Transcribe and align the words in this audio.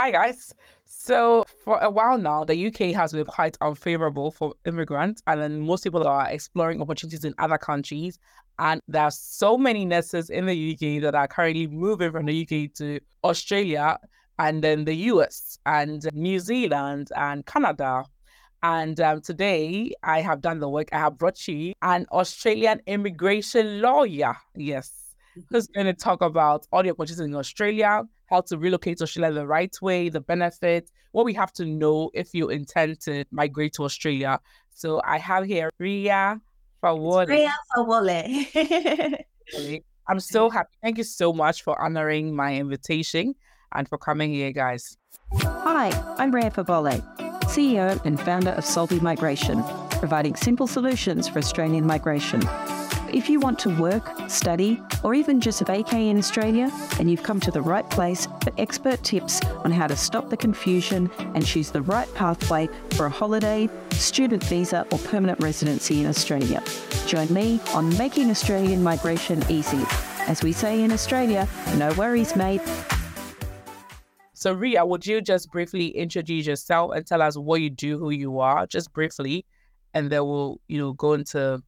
Hi, 0.00 0.12
guys. 0.12 0.54
So, 0.84 1.44
for 1.64 1.80
a 1.80 1.90
while 1.90 2.18
now, 2.18 2.44
the 2.44 2.68
UK 2.68 2.94
has 2.94 3.12
been 3.12 3.24
quite 3.24 3.58
unfavorable 3.60 4.30
for 4.30 4.54
immigrants, 4.64 5.24
and 5.26 5.40
then 5.40 5.62
most 5.62 5.82
people 5.82 6.06
are 6.06 6.30
exploring 6.30 6.80
opportunities 6.80 7.24
in 7.24 7.34
other 7.38 7.58
countries. 7.58 8.16
And 8.60 8.80
there 8.86 9.02
are 9.02 9.10
so 9.10 9.58
many 9.58 9.84
nurses 9.84 10.30
in 10.30 10.46
the 10.46 10.72
UK 10.72 11.02
that 11.02 11.16
are 11.16 11.26
currently 11.26 11.66
moving 11.66 12.12
from 12.12 12.26
the 12.26 12.42
UK 12.42 12.72
to 12.74 13.00
Australia 13.24 13.98
and 14.38 14.62
then 14.62 14.84
the 14.84 14.94
US 14.94 15.58
and 15.66 16.06
New 16.12 16.38
Zealand 16.38 17.08
and 17.16 17.44
Canada. 17.44 18.04
And 18.62 19.00
um, 19.00 19.20
today 19.20 19.94
I 20.04 20.20
have 20.20 20.40
done 20.40 20.60
the 20.60 20.68
work. 20.68 20.90
I 20.92 20.98
have 20.98 21.18
brought 21.18 21.48
you 21.48 21.72
an 21.82 22.06
Australian 22.12 22.82
immigration 22.86 23.82
lawyer. 23.82 24.36
Yes, 24.54 24.92
who's 25.50 25.66
going 25.66 25.86
to 25.86 25.92
talk 25.92 26.22
about 26.22 26.68
all 26.70 26.84
the 26.84 26.90
opportunities 26.90 27.18
in 27.18 27.34
Australia, 27.34 28.04
how 28.28 28.42
to 28.42 28.58
relocate 28.58 28.98
to 28.98 29.04
Australia 29.04 29.34
the 29.34 29.46
right 29.46 29.74
way, 29.80 30.08
the 30.08 30.20
benefits, 30.20 30.90
what 31.12 31.24
we 31.24 31.34
have 31.34 31.52
to 31.54 31.64
know 31.64 32.10
if 32.14 32.34
you 32.34 32.50
intend 32.50 33.00
to 33.00 33.24
migrate 33.30 33.72
to 33.74 33.84
Australia. 33.84 34.38
So 34.74 35.00
I 35.04 35.18
have 35.18 35.44
here 35.44 35.70
Rhea 35.78 36.40
Fawole. 36.82 37.26
Rhea 37.26 37.52
Fawole. 37.76 39.18
I'm 40.08 40.20
so 40.20 40.48
happy. 40.48 40.70
Thank 40.82 40.98
you 40.98 41.04
so 41.04 41.32
much 41.32 41.62
for 41.62 41.80
honoring 41.80 42.34
my 42.34 42.54
invitation 42.54 43.34
and 43.74 43.88
for 43.88 43.98
coming 43.98 44.32
here, 44.32 44.52
guys. 44.52 44.96
Hi, 45.42 45.90
I'm 46.18 46.30
Rhea 46.30 46.50
Fawole, 46.50 47.02
CEO 47.44 48.02
and 48.04 48.20
founder 48.20 48.50
of 48.50 48.64
Solvi 48.64 49.00
Migration, 49.02 49.62
providing 49.90 50.36
simple 50.36 50.66
solutions 50.66 51.28
for 51.28 51.38
Australian 51.38 51.86
migration. 51.86 52.40
If 53.12 53.30
you 53.30 53.40
want 53.40 53.58
to 53.60 53.74
work, 53.80 54.06
study, 54.28 54.82
or 55.02 55.14
even 55.14 55.40
just 55.40 55.64
vacay 55.64 56.10
in 56.10 56.18
Australia, 56.18 56.70
then 56.98 57.08
you've 57.08 57.22
come 57.22 57.40
to 57.40 57.50
the 57.50 57.62
right 57.62 57.88
place 57.88 58.26
for 58.42 58.52
expert 58.58 59.02
tips 59.02 59.42
on 59.64 59.70
how 59.70 59.86
to 59.86 59.96
stop 59.96 60.28
the 60.28 60.36
confusion 60.36 61.10
and 61.18 61.44
choose 61.44 61.70
the 61.70 61.80
right 61.80 62.12
pathway 62.14 62.68
for 62.90 63.06
a 63.06 63.10
holiday, 63.10 63.68
student 63.92 64.44
visa, 64.44 64.86
or 64.92 64.98
permanent 64.98 65.42
residency 65.42 66.00
in 66.00 66.06
Australia. 66.06 66.62
Join 67.06 67.32
me 67.32 67.60
on 67.72 67.96
Making 67.96 68.30
Australian 68.30 68.82
Migration 68.82 69.42
Easy. 69.48 69.82
As 70.26 70.42
we 70.42 70.52
say 70.52 70.82
in 70.82 70.92
Australia, 70.92 71.48
no 71.76 71.90
worries, 71.94 72.36
mate. 72.36 72.60
So, 74.34 74.52
Rhea, 74.52 74.84
would 74.84 75.06
you 75.06 75.22
just 75.22 75.50
briefly 75.50 75.88
introduce 75.88 76.46
yourself 76.46 76.92
and 76.94 77.06
tell 77.06 77.22
us 77.22 77.38
what 77.38 77.62
you 77.62 77.70
do, 77.70 77.98
who 77.98 78.10
you 78.10 78.38
are, 78.40 78.66
just 78.66 78.92
briefly, 78.92 79.46
and 79.94 80.10
then 80.10 80.26
we'll, 80.26 80.60
you 80.68 80.78
know, 80.78 80.92
go 80.92 81.14
into 81.14 81.62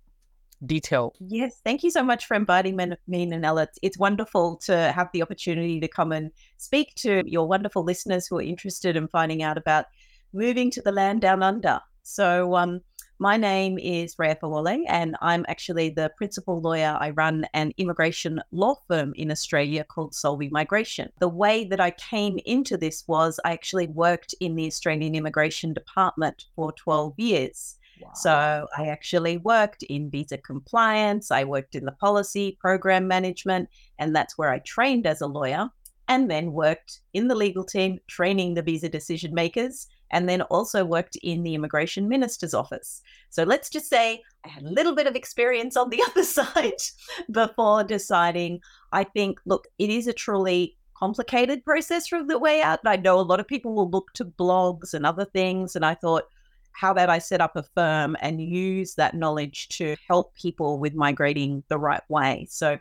detail. 0.66 1.14
Yes, 1.20 1.60
thank 1.64 1.82
you 1.82 1.90
so 1.90 2.02
much 2.02 2.26
for 2.26 2.34
inviting 2.34 2.76
me, 2.76 3.26
Nanella. 3.26 3.64
It's, 3.64 3.78
it's 3.82 3.98
wonderful 3.98 4.56
to 4.64 4.92
have 4.92 5.08
the 5.12 5.22
opportunity 5.22 5.80
to 5.80 5.88
come 5.88 6.12
and 6.12 6.30
speak 6.58 6.94
to 6.96 7.22
your 7.26 7.46
wonderful 7.46 7.82
listeners 7.82 8.26
who 8.26 8.38
are 8.38 8.42
interested 8.42 8.96
in 8.96 9.08
finding 9.08 9.42
out 9.42 9.56
about 9.56 9.86
moving 10.32 10.70
to 10.72 10.82
the 10.82 10.92
land 10.92 11.22
down 11.22 11.42
under. 11.42 11.80
So, 12.02 12.56
um, 12.56 12.80
my 13.22 13.36
name 13.36 13.78
is 13.78 14.18
Rhea 14.18 14.34
Fawole, 14.34 14.82
and 14.88 15.14
I'm 15.20 15.44
actually 15.46 15.90
the 15.90 16.10
principal 16.16 16.58
lawyer. 16.58 16.96
I 16.98 17.10
run 17.10 17.46
an 17.52 17.74
immigration 17.76 18.40
law 18.50 18.76
firm 18.88 19.12
in 19.14 19.30
Australia 19.30 19.84
called 19.84 20.12
Solvi 20.12 20.50
Migration. 20.50 21.12
The 21.18 21.28
way 21.28 21.64
that 21.64 21.80
I 21.80 21.90
came 21.90 22.38
into 22.46 22.78
this 22.78 23.06
was 23.06 23.38
I 23.44 23.52
actually 23.52 23.88
worked 23.88 24.34
in 24.40 24.54
the 24.54 24.66
Australian 24.66 25.14
Immigration 25.14 25.74
Department 25.74 26.46
for 26.56 26.72
12 26.72 27.12
years. 27.18 27.76
So 28.14 28.66
I 28.76 28.86
actually 28.86 29.38
worked 29.38 29.82
in 29.84 30.10
visa 30.10 30.38
compliance, 30.38 31.30
I 31.30 31.44
worked 31.44 31.74
in 31.74 31.84
the 31.84 31.92
policy 31.92 32.56
program 32.60 33.08
management, 33.08 33.68
and 33.98 34.14
that's 34.14 34.36
where 34.36 34.50
I 34.50 34.60
trained 34.60 35.06
as 35.06 35.20
a 35.20 35.26
lawyer 35.26 35.70
and 36.08 36.28
then 36.28 36.52
worked 36.52 37.00
in 37.14 37.28
the 37.28 37.34
legal 37.36 37.64
team 37.64 38.00
training 38.08 38.54
the 38.54 38.62
visa 38.62 38.88
decision 38.88 39.32
makers 39.32 39.86
and 40.10 40.28
then 40.28 40.42
also 40.42 40.84
worked 40.84 41.16
in 41.22 41.44
the 41.44 41.54
immigration 41.54 42.08
minister's 42.08 42.52
office. 42.52 43.00
So 43.30 43.44
let's 43.44 43.70
just 43.70 43.88
say 43.88 44.22
I 44.44 44.48
had 44.48 44.64
a 44.64 44.70
little 44.70 44.94
bit 44.94 45.06
of 45.06 45.14
experience 45.14 45.76
on 45.76 45.90
the 45.90 46.02
other 46.10 46.24
side 46.24 46.82
before 47.30 47.84
deciding. 47.84 48.60
I 48.92 49.04
think, 49.04 49.40
look, 49.46 49.68
it 49.78 49.88
is 49.88 50.08
a 50.08 50.12
truly 50.12 50.76
complicated 50.96 51.64
process 51.64 52.08
from 52.08 52.26
the 52.26 52.38
way 52.38 52.60
out. 52.60 52.80
I 52.84 52.96
know 52.96 53.20
a 53.20 53.22
lot 53.22 53.40
of 53.40 53.46
people 53.46 53.74
will 53.74 53.88
look 53.88 54.12
to 54.14 54.24
blogs 54.24 54.92
and 54.94 55.06
other 55.06 55.24
things. 55.24 55.76
And 55.76 55.84
I 55.84 55.94
thought, 55.94 56.24
how 56.72 56.92
that 56.94 57.10
I 57.10 57.18
set 57.18 57.40
up 57.40 57.56
a 57.56 57.62
firm 57.62 58.16
and 58.20 58.40
use 58.40 58.94
that 58.94 59.14
knowledge 59.14 59.68
to 59.70 59.96
help 60.08 60.34
people 60.34 60.78
with 60.78 60.94
migrating 60.94 61.62
the 61.68 61.78
right 61.78 62.02
way? 62.08 62.46
So 62.50 62.78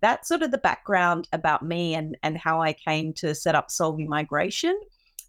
that's 0.00 0.28
sort 0.28 0.42
of 0.42 0.50
the 0.50 0.58
background 0.58 1.28
about 1.32 1.62
me 1.64 1.94
and, 1.94 2.16
and 2.22 2.36
how 2.36 2.60
I 2.60 2.72
came 2.72 3.12
to 3.14 3.34
set 3.34 3.54
up 3.54 3.68
Solvi 3.68 4.06
Migration. 4.06 4.78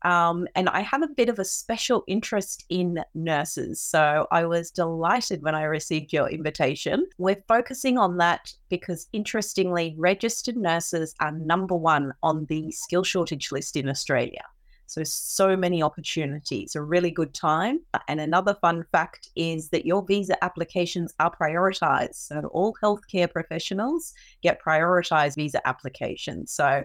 Um, 0.03 0.47
and 0.55 0.67
I 0.67 0.81
have 0.81 1.01
a 1.01 1.07
bit 1.07 1.29
of 1.29 1.39
a 1.39 1.45
special 1.45 2.03
interest 2.07 2.65
in 2.67 2.99
nurses. 3.13 3.79
So 3.79 4.27
I 4.31 4.45
was 4.45 4.69
delighted 4.69 5.43
when 5.43 5.55
I 5.55 5.63
received 5.63 6.11
your 6.11 6.29
invitation. 6.29 7.05
We're 7.17 7.43
focusing 7.47 7.97
on 7.97 8.17
that 8.17 8.53
because, 8.69 9.07
interestingly, 9.13 9.95
registered 9.97 10.57
nurses 10.57 11.15
are 11.21 11.31
number 11.31 11.75
one 11.75 12.11
on 12.21 12.45
the 12.45 12.69
skill 12.71 13.03
shortage 13.03 13.51
list 13.51 13.77
in 13.77 13.87
Australia. 13.87 14.43
So, 14.87 15.03
so 15.03 15.55
many 15.55 15.81
opportunities, 15.81 16.75
a 16.75 16.81
really 16.81 17.11
good 17.11 17.33
time. 17.33 17.79
And 18.07 18.19
another 18.19 18.55
fun 18.61 18.85
fact 18.91 19.29
is 19.35 19.69
that 19.69 19.85
your 19.85 20.05
visa 20.05 20.41
applications 20.43 21.13
are 21.19 21.33
prioritized. 21.35 22.15
So, 22.15 22.41
all 22.51 22.75
healthcare 22.83 23.31
professionals 23.31 24.13
get 24.41 24.61
prioritized 24.61 25.35
visa 25.35 25.65
applications. 25.67 26.51
So, 26.51 26.83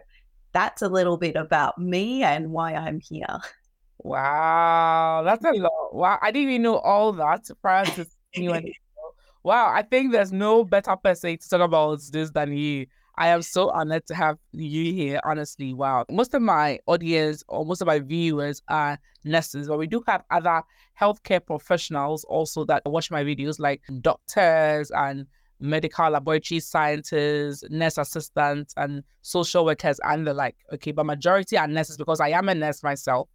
that's 0.53 0.83
a 0.83 0.89
little 0.89 1.17
bit 1.17 1.37
about 1.37 1.79
me 1.79 2.23
and 2.23 2.51
why 2.51 2.75
I'm 2.75 3.01
here. 3.01 3.41
Wow, 3.99 5.23
that's 5.25 5.45
a 5.45 5.53
lot. 5.53 5.95
Wow, 5.95 6.19
I 6.23 6.31
didn't 6.31 6.51
even 6.51 6.63
know 6.63 6.79
all 6.79 7.13
that 7.15 7.49
prior 7.61 7.85
to 7.85 8.07
you. 8.35 8.53
wow, 9.43 9.73
I 9.73 9.83
think 9.83 10.13
there's 10.13 10.33
no 10.33 10.65
better 10.65 10.97
person 10.97 11.37
to 11.37 11.49
talk 11.49 11.61
about 11.61 12.01
this 12.13 12.31
than 12.31 12.57
you. 12.57 12.87
I 13.19 13.29
am 13.29 13.43
so 13.43 13.71
honored 13.71 14.07
to 14.07 14.15
have 14.15 14.39
you 14.53 14.93
here, 14.93 15.21
honestly. 15.25 15.75
Wow. 15.75 16.05
Most 16.09 16.35
of 16.35 16.43
my 16.43 16.79
audience 16.87 17.43
or 17.49 17.67
most 17.67 17.81
of 17.81 17.89
my 17.89 17.99
viewers 17.99 18.63
are 18.69 18.97
nurses, 19.25 19.67
but 19.67 19.77
we 19.77 19.89
do 19.89 20.05
have 20.07 20.23
other 20.31 20.63
healthcare 20.99 21.45
professionals 21.45 22.23
also 22.25 22.65
that 22.67 22.83
watch 22.87 23.11
my 23.11 23.25
videos, 23.25 23.59
like 23.59 23.83
doctors 24.01 24.93
and 24.93 25.27
medical 25.59 26.09
laboratory 26.09 26.61
scientists, 26.61 27.65
nurse 27.71 27.99
assistants, 27.99 28.73
and 28.77 29.03
social 29.23 29.65
workers, 29.65 29.99
and 30.05 30.25
the 30.25 30.33
like. 30.33 30.55
Okay, 30.73 30.93
but 30.93 31.05
majority 31.05 31.59
are 31.59 31.67
nurses 31.67 31.97
because 31.97 32.21
I 32.21 32.29
am 32.29 32.49
a 32.49 32.55
nurse 32.55 32.85
myself. 32.85 33.29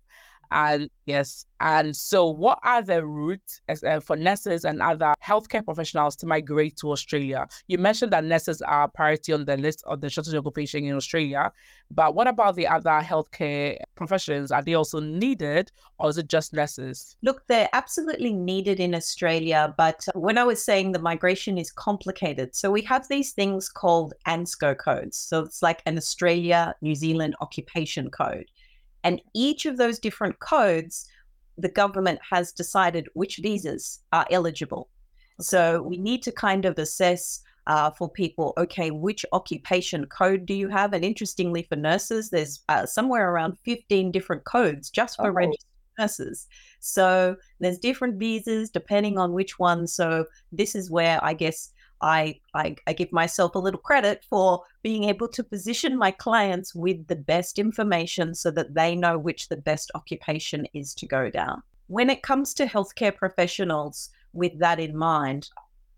And 0.54 0.92
yes, 1.08 1.48
and 1.60 1.96
so 1.96 2.30
what 2.30 2.60
are 2.62 2.84
the 2.84 3.04
routes 3.04 3.60
uh, 3.68 4.00
for 4.00 4.16
nurses 4.16 4.66
and 4.66 4.84
other 4.84 5.16
healthcare 5.26 5.66
professionals 5.66 6.16
to 6.18 6.28
migrate 6.28 6.78
to 6.78 6.92
Australia? 6.92 7.48
You 7.68 7.80
mentioned 7.80 8.14
that 8.14 8.24
nurses 8.24 8.62
are 8.62 8.88
priority 8.88 9.34
on 9.34 9.46
the 9.46 9.58
list 9.58 9.84
of 9.88 10.02
the 10.02 10.12
shortage 10.12 10.36
occupation 10.36 10.86
in 10.86 10.96
Australia, 10.96 11.52
but 11.90 12.14
what 12.14 12.28
about 12.28 12.56
the 12.56 12.68
other 12.68 13.02
healthcare 13.02 13.80
professions? 13.96 14.52
Are 14.52 14.62
they 14.62 14.76
also 14.76 15.00
needed, 15.00 15.72
or 15.98 16.10
is 16.10 16.20
it 16.20 16.28
just 16.28 16.54
nurses? 16.54 17.18
Look, 17.24 17.48
they're 17.48 17.70
absolutely 17.74 18.34
needed 18.34 18.80
in 18.80 18.94
Australia, 18.94 19.74
but 19.76 20.06
when 20.14 20.38
I 20.38 20.44
was 20.44 20.64
saying 20.64 20.92
the 20.92 21.00
migration 21.00 21.58
is 21.58 21.72
complicated, 21.72 22.56
so 22.56 22.70
we 22.70 22.84
have 22.84 23.08
these 23.08 23.32
things 23.32 23.70
called 23.70 24.14
ANZSCO 24.28 24.78
codes. 24.78 25.18
So 25.18 25.40
it's 25.40 25.64
like 25.64 25.82
an 25.88 25.98
Australia 25.98 26.76
New 26.82 26.94
Zealand 26.94 27.36
occupation 27.42 28.12
code. 28.12 28.46
And 29.04 29.22
each 29.34 29.66
of 29.66 29.78
those 29.78 30.00
different 30.00 30.40
codes, 30.40 31.08
the 31.58 31.70
government 31.70 32.20
has 32.30 32.52
decided 32.52 33.08
which 33.14 33.38
visas 33.38 34.00
are 34.12 34.26
eligible. 34.32 34.90
So 35.40 35.82
we 35.82 35.98
need 35.98 36.24
to 36.24 36.32
kind 36.32 36.66
of 36.66 36.78
assess 36.78 37.42
uh, 37.68 37.92
for 37.92 38.10
people, 38.10 38.54
okay, 38.58 38.92
which 38.92 39.26
occupation 39.32 40.06
code 40.08 40.46
do 40.46 40.54
you 40.54 40.68
have? 40.68 40.94
And 40.94 41.04
interestingly, 41.04 41.64
for 41.64 41.76
nurses, 41.76 42.30
there's 42.30 42.62
uh, 42.70 42.86
somewhere 42.86 43.32
around 43.32 43.58
15 43.64 44.12
different 44.12 44.44
codes 44.44 44.90
just 44.90 45.16
for 45.18 45.28
oh. 45.28 45.32
registered 45.32 45.70
nurses. 45.98 46.48
So 46.80 47.36
there's 47.60 47.78
different 47.78 48.20
visas 48.20 48.70
depending 48.70 49.18
on 49.18 49.34
which 49.34 49.60
one. 49.60 49.88
So 49.88 50.26
this 50.52 50.76
is 50.76 50.92
where 50.92 51.24
I 51.24 51.34
guess 51.34 51.72
I, 52.04 52.40
I, 52.54 52.76
I 52.86 52.94
give 52.94 53.12
myself 53.14 53.56
a 53.56 53.60
little 53.60 53.80
credit 53.80 54.26
for 54.30 54.62
being 54.84 55.06
able 55.06 55.30
to 55.30 55.44
position 55.44 55.98
my 55.98 56.12
clients 56.12 56.76
with 56.76 57.08
the 57.08 57.16
best 57.16 57.58
information 57.58 58.36
so 58.36 58.52
that 58.52 58.76
they 58.76 58.94
know 58.94 59.18
which 59.18 59.48
the 59.48 59.58
best 59.58 59.90
occupation 59.96 60.68
is 60.74 60.94
to 60.96 61.08
go 61.08 61.30
down. 61.30 61.64
When 61.88 62.10
it 62.10 62.22
comes 62.22 62.54
to 62.56 62.66
healthcare 62.66 63.16
professionals, 63.16 64.10
with 64.34 64.60
that 64.60 64.80
in 64.80 64.98
mind, 64.98 65.50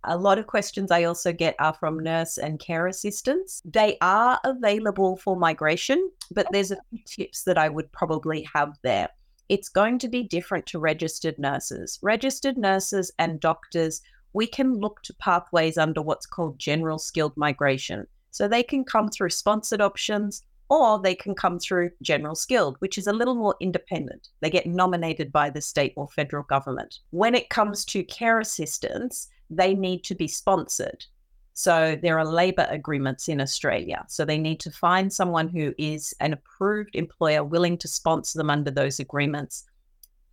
a 0.04 0.16
lot 0.16 0.38
of 0.38 0.46
questions 0.46 0.92
I 0.92 1.06
also 1.06 1.34
get 1.34 1.56
are 1.58 1.74
from 1.74 2.00
nurse 2.00 2.38
and 2.38 2.60
care 2.60 2.86
assistants. 2.86 3.64
They 3.66 3.98
are 4.02 4.40
available 4.44 5.18
for 5.18 5.36
migration, 5.36 6.12
but 6.32 6.46
there's 6.52 6.72
a 6.72 6.78
few 6.92 7.00
tips 7.06 7.44
that 7.44 7.58
I 7.58 7.70
would 7.70 7.92
probably 7.92 8.48
have 8.54 8.78
there. 8.84 9.10
It's 9.50 9.70
going 9.70 9.98
to 10.00 10.08
be 10.08 10.24
different 10.24 10.68
to 10.68 10.80
registered 10.80 11.40
nurses. 11.40 11.98
Registered 12.04 12.58
nurses 12.58 13.12
and 13.18 13.40
doctors 13.40 14.02
we 14.36 14.46
can 14.46 14.74
look 14.74 15.02
to 15.02 15.14
pathways 15.14 15.78
under 15.78 16.02
what's 16.02 16.26
called 16.26 16.60
general 16.60 17.00
skilled 17.00 17.36
migration. 17.38 18.06
So 18.32 18.50
they 18.50 18.64
can 18.64 18.84
come 18.84 19.08
through 19.10 19.30
sponsored 19.30 19.80
options 19.80 20.44
or 20.68 21.00
they 21.00 21.16
can 21.16 21.36
come 21.36 21.58
through 21.58 21.92
general 22.02 22.36
skilled, 22.36 22.76
which 22.80 22.98
is 22.98 23.08
a 23.08 23.14
little 23.14 23.36
more 23.36 23.56
independent. 23.62 24.28
They 24.42 24.50
get 24.50 24.66
nominated 24.66 25.32
by 25.32 25.52
the 25.52 25.62
state 25.62 25.94
or 25.96 26.10
federal 26.10 26.44
government. 26.44 27.00
When 27.12 27.34
it 27.34 27.50
comes 27.50 27.86
to 27.86 28.04
care 28.04 28.42
assistance, 28.42 29.30
they 29.50 29.74
need 29.74 30.04
to 30.04 30.16
be 30.16 30.28
sponsored. 30.28 31.06
So 31.54 31.98
there 32.02 32.20
are 32.20 32.26
labour 32.26 32.68
agreements 32.70 33.30
in 33.30 33.40
Australia. 33.40 34.04
So 34.10 34.26
they 34.26 34.38
need 34.38 34.60
to 34.62 34.72
find 34.72 35.14
someone 35.14 35.48
who 35.48 35.74
is 35.78 36.14
an 36.20 36.34
approved 36.34 36.96
employer 36.96 37.46
willing 37.46 37.78
to 37.78 37.88
sponsor 37.88 38.38
them 38.38 38.50
under 38.50 38.70
those 38.70 39.00
agreements. 39.00 39.64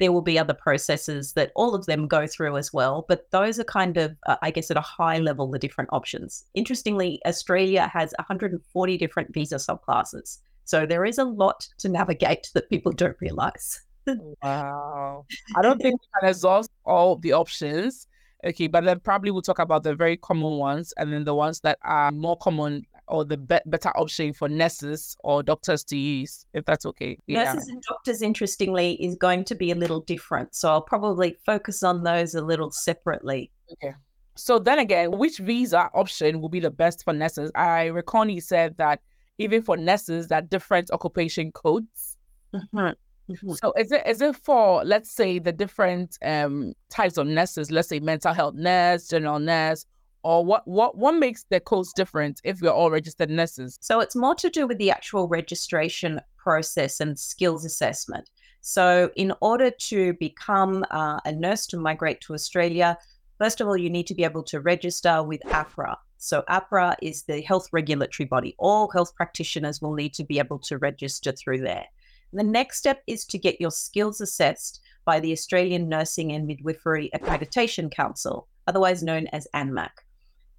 There 0.03 0.11
will 0.11 0.21
be 0.21 0.37
other 0.37 0.53
processes 0.53 1.35
that 1.35 1.53
all 1.55 1.77
of 1.77 1.87
them 1.87 2.09
go 2.09 2.27
through 2.27 2.57
as 2.57 2.73
well, 2.73 3.05
but 3.07 3.31
those 3.31 3.61
are 3.61 3.65
kind 3.65 3.97
of, 3.97 4.17
uh, 4.27 4.35
I 4.43 4.51
guess, 4.51 4.69
at 4.69 4.77
a 4.77 4.81
high 4.81 5.19
level, 5.19 5.49
the 5.49 5.61
different 5.61 5.91
options. 5.93 6.45
Interestingly, 6.55 7.21
Australia 7.25 7.89
has 7.95 8.13
140 8.19 8.99
different 8.99 9.33
visa 9.33 9.57
subclasses. 9.57 10.39
So 10.65 10.87
there 10.87 11.05
is 11.05 11.19
a 11.19 11.25
lot 11.25 11.69
to 11.79 11.89
navigate 11.89 12.51
that 12.55 12.69
people 12.69 12.91
don't 12.91 13.17
realize. 13.21 13.81
wow. 14.43 15.25
I 15.55 15.63
don't 15.63 15.81
think 15.81 16.01
we 16.01 16.21
can 16.21 16.31
exhaust 16.31 16.73
all 16.85 17.15
the 17.15 17.33
options. 17.33 18.09
Okay, 18.45 18.67
but 18.67 18.85
then 18.85 18.99
probably 19.01 19.31
we'll 19.31 19.43
talk 19.43 19.61
about 19.61 19.85
the 19.85 19.95
very 19.95 20.17
common 20.17 20.53
ones 20.53 20.93
and 20.97 21.13
then 21.13 21.25
the 21.25 21.35
ones 21.35 21.61
that 21.61 21.79
are 21.83 22.11
more 22.11 22.37
common 22.37 22.85
or 23.09 23.25
the 23.25 23.37
be- 23.37 23.61
better 23.67 23.91
option 23.97 24.33
for 24.33 24.49
nurses 24.49 25.17
or 25.23 25.43
doctors 25.43 25.85
to 25.85 25.97
use, 25.97 26.47
if 26.55 26.65
that's 26.65 26.87
okay. 26.87 27.19
Nurses 27.29 27.69
and 27.69 27.83
doctors, 27.83 28.23
interestingly, 28.23 28.95
is 28.95 29.17
going 29.17 29.45
to 29.45 29.55
be 29.55 29.71
a 29.71 29.75
little 29.75 30.01
different. 30.01 30.55
So 30.55 30.71
I'll 30.71 30.83
probably 30.83 31.37
focus 31.45 31.83
on 31.83 32.03
those 32.03 32.35
a 32.35 32.43
little 32.43 32.71
separately. 32.71 33.51
Okay. 33.73 33.95
So 34.35 34.59
then 34.59 34.79
again, 34.79 35.11
which 35.13 35.39
visa 35.39 35.91
option 35.95 36.41
will 36.41 36.49
be 36.49 36.61
the 36.61 36.71
best 36.71 37.05
for 37.05 37.13
nurses? 37.13 37.51
I 37.55 37.87
recall 37.87 38.29
you 38.29 38.41
said 38.41 38.77
that 38.79 39.01
even 39.39 39.63
for 39.63 39.77
nurses, 39.77 40.29
that 40.29 40.49
different 40.49 40.91
occupation 40.91 41.53
codes. 41.53 42.17
Mm-hmm. 42.55 42.91
Mm-hmm. 43.33 43.53
So 43.53 43.73
is 43.73 43.93
it 43.93 44.07
is 44.07 44.21
it 44.21 44.37
for 44.37 44.85
let's 44.85 45.11
say 45.11 45.39
the 45.39 45.53
different 45.53 46.19
um 46.25 46.75
types 46.91 47.17
of 47.19 47.27
nurses, 47.27 47.71
let's 47.71 47.89
say 47.89 48.01
mental 48.01 48.33
health 48.33 48.55
nurse, 48.55 49.09
general 49.09 49.39
nurse, 49.39 49.87
or 50.23 50.45
what 50.45 50.67
what 50.67 50.97
what 50.97 51.13
makes 51.13 51.45
the 51.51 51.61
codes 51.61 51.93
different 51.93 52.41
if 52.45 52.61
we're 52.61 52.71
all 52.71 52.91
registered 52.91 53.31
nurses? 53.31 53.79
So 53.81 54.01
it's 54.01 54.17
more 54.17 54.35
to 54.37 54.51
do 54.51 54.67
with 54.67 54.79
the 54.79 54.91
actual 54.91 55.29
registration 55.29 56.21
process 56.37 57.01
and 57.01 57.19
skills 57.19 57.65
assessment. 57.65 58.31
So 58.61 59.11
in 59.17 59.33
order 59.41 59.71
to 59.71 60.13
become 60.15 60.85
uh, 60.91 61.19
a 61.25 61.33
nurse 61.33 61.67
to 61.69 61.77
migrate 61.77 62.21
to 62.23 62.35
Australia, 62.35 62.97
first 63.39 63.61
of 63.61 63.67
all 63.67 63.77
you 63.77 63.91
need 63.91 64.07
to 64.07 64.15
be 64.15 64.25
able 64.25 64.45
to 64.45 64.61
register 64.61 65.23
with 65.23 65.41
AHPRA. 65.47 65.97
So 66.19 66.45
AHPRA 66.49 66.95
is 67.03 67.25
the 67.25 67.41
health 67.41 67.69
regulatory 67.73 68.29
body. 68.29 68.55
All 68.59 68.89
health 68.91 69.17
practitioners 69.17 69.83
will 69.83 69.95
need 69.95 70.15
to 70.15 70.25
be 70.25 70.39
able 70.39 70.61
to 70.61 70.79
register 70.79 71.33
through 71.33 71.63
there. 71.63 71.87
The 72.35 72.43
next 72.43 72.79
step 72.79 73.03
is 73.07 73.27
to 73.27 73.39
get 73.39 73.61
your 73.61 73.71
skills 73.71 74.21
assessed 74.21 74.81
by 75.05 75.21
the 75.21 75.33
Australian 75.33 75.89
Nursing 75.89 76.33
and 76.33 76.47
Midwifery 76.47 77.11
Accreditation 77.15 77.91
Council, 77.91 78.49
otherwise 78.67 79.03
known 79.03 79.27
as 79.29 79.47
ANMAC. 79.55 79.91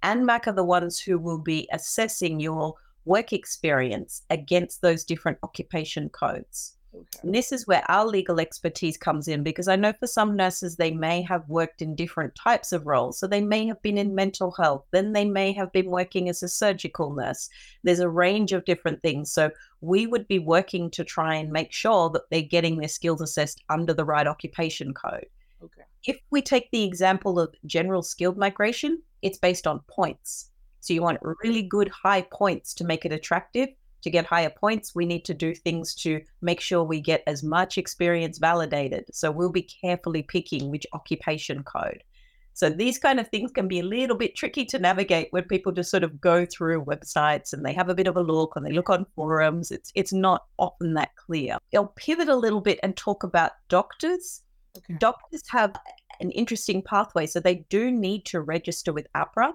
ANMAC 0.04 0.46
are 0.46 0.52
the 0.52 0.62
ones 0.62 1.00
who 1.00 1.18
will 1.18 1.38
be 1.38 1.68
assessing 1.72 2.38
your 2.38 2.74
work 3.04 3.32
experience 3.32 4.22
against 4.30 4.82
those 4.82 5.04
different 5.04 5.38
occupation 5.42 6.10
codes. 6.10 6.76
Okay. 6.94 7.18
And 7.22 7.34
this 7.34 7.50
is 7.50 7.66
where 7.66 7.82
our 7.90 8.06
legal 8.06 8.38
expertise 8.38 8.96
comes 8.96 9.26
in 9.26 9.42
because 9.42 9.66
I 9.66 9.74
know 9.76 9.92
for 9.92 10.06
some 10.06 10.36
nurses, 10.36 10.76
they 10.76 10.92
may 10.92 11.22
have 11.22 11.48
worked 11.48 11.82
in 11.82 11.96
different 11.96 12.34
types 12.36 12.72
of 12.72 12.86
roles. 12.86 13.18
So 13.18 13.26
they 13.26 13.40
may 13.40 13.66
have 13.66 13.82
been 13.82 13.98
in 13.98 14.14
mental 14.14 14.52
health, 14.52 14.84
then 14.92 15.12
they 15.12 15.24
may 15.24 15.52
have 15.52 15.72
been 15.72 15.90
working 15.90 16.28
as 16.28 16.42
a 16.42 16.48
surgical 16.48 17.12
nurse. 17.12 17.48
There's 17.82 18.00
a 18.00 18.08
range 18.08 18.52
of 18.52 18.64
different 18.64 19.02
things. 19.02 19.32
So 19.32 19.50
we 19.80 20.06
would 20.06 20.28
be 20.28 20.38
working 20.38 20.90
to 20.92 21.04
try 21.04 21.34
and 21.34 21.50
make 21.50 21.72
sure 21.72 22.10
that 22.10 22.30
they're 22.30 22.42
getting 22.42 22.78
their 22.78 22.88
skills 22.88 23.20
assessed 23.20 23.62
under 23.68 23.92
the 23.92 24.04
right 24.04 24.26
occupation 24.26 24.94
code. 24.94 25.26
Okay. 25.62 25.82
If 26.04 26.18
we 26.30 26.42
take 26.42 26.70
the 26.70 26.84
example 26.84 27.40
of 27.40 27.54
general 27.66 28.02
skilled 28.02 28.38
migration, 28.38 29.02
it's 29.22 29.38
based 29.38 29.66
on 29.66 29.80
points. 29.88 30.50
So 30.80 30.92
you 30.92 31.02
want 31.02 31.18
really 31.22 31.62
good 31.62 31.88
high 31.88 32.22
points 32.30 32.74
to 32.74 32.84
make 32.84 33.04
it 33.04 33.12
attractive 33.12 33.70
to 34.04 34.10
get 34.10 34.26
higher 34.26 34.50
points, 34.50 34.94
we 34.94 35.06
need 35.06 35.24
to 35.24 35.34
do 35.34 35.54
things 35.54 35.94
to 35.96 36.20
make 36.42 36.60
sure 36.60 36.84
we 36.84 37.00
get 37.00 37.22
as 37.26 37.42
much 37.42 37.78
experience 37.78 38.38
validated. 38.38 39.06
So 39.12 39.30
we'll 39.30 39.50
be 39.50 39.68
carefully 39.82 40.22
picking 40.22 40.70
which 40.70 40.86
occupation 40.92 41.64
code. 41.64 42.04
So 42.52 42.68
these 42.68 42.98
kind 42.98 43.18
of 43.18 43.28
things 43.28 43.50
can 43.50 43.66
be 43.66 43.80
a 43.80 43.84
little 43.84 44.16
bit 44.16 44.36
tricky 44.36 44.64
to 44.66 44.78
navigate 44.78 45.28
when 45.30 45.44
people 45.44 45.72
just 45.72 45.90
sort 45.90 46.04
of 46.04 46.20
go 46.20 46.46
through 46.46 46.84
websites 46.84 47.52
and 47.52 47.64
they 47.64 47.72
have 47.72 47.88
a 47.88 47.94
bit 47.94 48.06
of 48.06 48.16
a 48.16 48.22
look 48.22 48.52
and 48.54 48.64
they 48.64 48.72
look 48.72 48.90
on 48.90 49.06
forums. 49.16 49.72
It's 49.72 49.90
it's 49.94 50.12
not 50.12 50.42
often 50.58 50.94
that 50.94 51.16
clear. 51.16 51.56
I'll 51.74 51.92
pivot 51.96 52.28
a 52.28 52.36
little 52.36 52.60
bit 52.60 52.78
and 52.82 52.96
talk 52.96 53.24
about 53.24 53.52
doctors. 53.68 54.42
Okay. 54.76 54.98
Doctors 55.00 55.42
have 55.48 55.74
an 56.20 56.30
interesting 56.30 56.82
pathway. 56.82 57.26
So 57.26 57.40
they 57.40 57.64
do 57.70 57.90
need 57.90 58.24
to 58.26 58.40
register 58.40 58.92
with 58.92 59.08
AHPRA. 59.16 59.54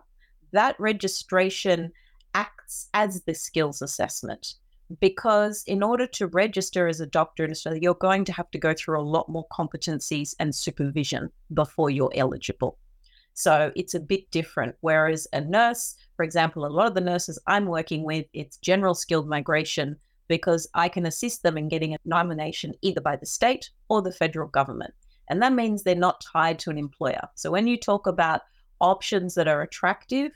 That 0.51 0.75
registration 0.79 1.93
acts 2.33 2.89
as 2.93 3.23
the 3.23 3.33
skills 3.33 3.81
assessment 3.81 4.55
because 4.99 5.63
in 5.67 5.83
order 5.83 6.07
to 6.07 6.27
register 6.27 6.87
as 6.87 6.99
a 6.99 7.05
doctor 7.05 7.45
in 7.45 7.51
Australia, 7.51 7.81
you're 7.81 7.93
going 7.93 8.25
to 8.25 8.33
have 8.33 8.49
to 8.51 8.57
go 8.57 8.73
through 8.73 8.99
a 8.99 9.03
lot 9.03 9.29
more 9.29 9.45
competencies 9.51 10.33
and 10.39 10.53
supervision 10.53 11.29
before 11.53 11.89
you're 11.89 12.11
eligible. 12.15 12.77
So 13.33 13.71
it's 13.75 13.93
a 13.93 13.99
bit 13.99 14.29
different. 14.31 14.75
Whereas 14.81 15.27
a 15.31 15.41
nurse, 15.41 15.95
for 16.15 16.23
example, 16.23 16.65
a 16.65 16.67
lot 16.67 16.87
of 16.87 16.95
the 16.95 17.01
nurses 17.01 17.39
I'm 17.47 17.67
working 17.67 18.03
with, 18.03 18.25
it's 18.33 18.57
general 18.57 18.95
skilled 18.95 19.29
migration 19.29 19.95
because 20.27 20.67
I 20.73 20.89
can 20.89 21.05
assist 21.05 21.43
them 21.43 21.57
in 21.57 21.69
getting 21.69 21.93
a 21.93 21.99
nomination 22.05 22.73
either 22.81 23.01
by 23.01 23.15
the 23.15 23.25
state 23.25 23.69
or 23.89 24.01
the 24.01 24.11
federal 24.11 24.47
government. 24.47 24.93
And 25.29 25.41
that 25.41 25.53
means 25.53 25.83
they're 25.83 25.95
not 25.95 26.21
tied 26.21 26.59
to 26.59 26.69
an 26.69 26.77
employer. 26.77 27.21
So 27.35 27.51
when 27.51 27.67
you 27.67 27.77
talk 27.77 28.07
about 28.07 28.41
options 28.81 29.35
that 29.35 29.47
are 29.47 29.61
attractive, 29.61 30.31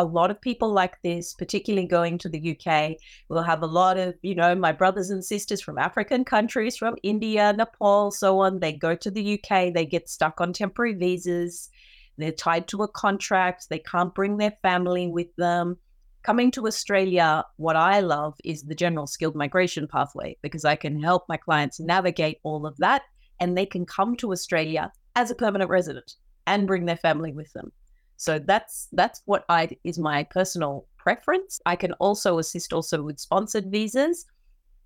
a 0.00 0.04
lot 0.04 0.30
of 0.30 0.40
people 0.40 0.72
like 0.72 1.00
this, 1.02 1.34
particularly 1.34 1.86
going 1.86 2.16
to 2.18 2.28
the 2.28 2.56
UK. 2.56 2.96
We'll 3.28 3.42
have 3.42 3.62
a 3.62 3.66
lot 3.66 3.98
of, 3.98 4.14
you 4.22 4.34
know, 4.34 4.54
my 4.54 4.72
brothers 4.72 5.10
and 5.10 5.22
sisters 5.22 5.60
from 5.60 5.76
African 5.76 6.24
countries, 6.24 6.76
from 6.76 6.96
India, 7.02 7.52
Nepal, 7.52 8.10
so 8.10 8.40
on. 8.40 8.60
They 8.60 8.72
go 8.72 8.94
to 8.94 9.10
the 9.10 9.34
UK, 9.34 9.74
they 9.74 9.84
get 9.84 10.08
stuck 10.08 10.40
on 10.40 10.54
temporary 10.54 10.94
visas, 10.94 11.68
they're 12.16 12.32
tied 12.32 12.66
to 12.68 12.82
a 12.82 12.88
contract, 12.88 13.68
they 13.68 13.78
can't 13.78 14.14
bring 14.14 14.38
their 14.38 14.56
family 14.62 15.06
with 15.06 15.34
them. 15.36 15.76
Coming 16.22 16.50
to 16.52 16.66
Australia, 16.66 17.44
what 17.56 17.76
I 17.76 18.00
love 18.00 18.34
is 18.42 18.62
the 18.62 18.74
general 18.74 19.06
skilled 19.06 19.36
migration 19.36 19.86
pathway 19.86 20.36
because 20.42 20.64
I 20.64 20.76
can 20.76 21.02
help 21.02 21.24
my 21.28 21.36
clients 21.36 21.78
navigate 21.78 22.38
all 22.42 22.66
of 22.66 22.76
that 22.78 23.02
and 23.38 23.56
they 23.56 23.66
can 23.66 23.84
come 23.84 24.16
to 24.16 24.32
Australia 24.32 24.92
as 25.14 25.30
a 25.30 25.34
permanent 25.34 25.70
resident 25.70 26.14
and 26.46 26.66
bring 26.66 26.86
their 26.86 26.96
family 26.96 27.32
with 27.32 27.52
them. 27.52 27.72
So 28.20 28.38
that's 28.38 28.86
that's 28.92 29.22
what 29.24 29.46
I 29.48 29.70
is 29.82 29.98
my 29.98 30.24
personal 30.24 30.86
preference. 30.98 31.58
I 31.64 31.74
can 31.74 31.94
also 31.94 32.38
assist 32.38 32.70
also 32.70 33.02
with 33.02 33.18
sponsored 33.18 33.72
visas. 33.72 34.26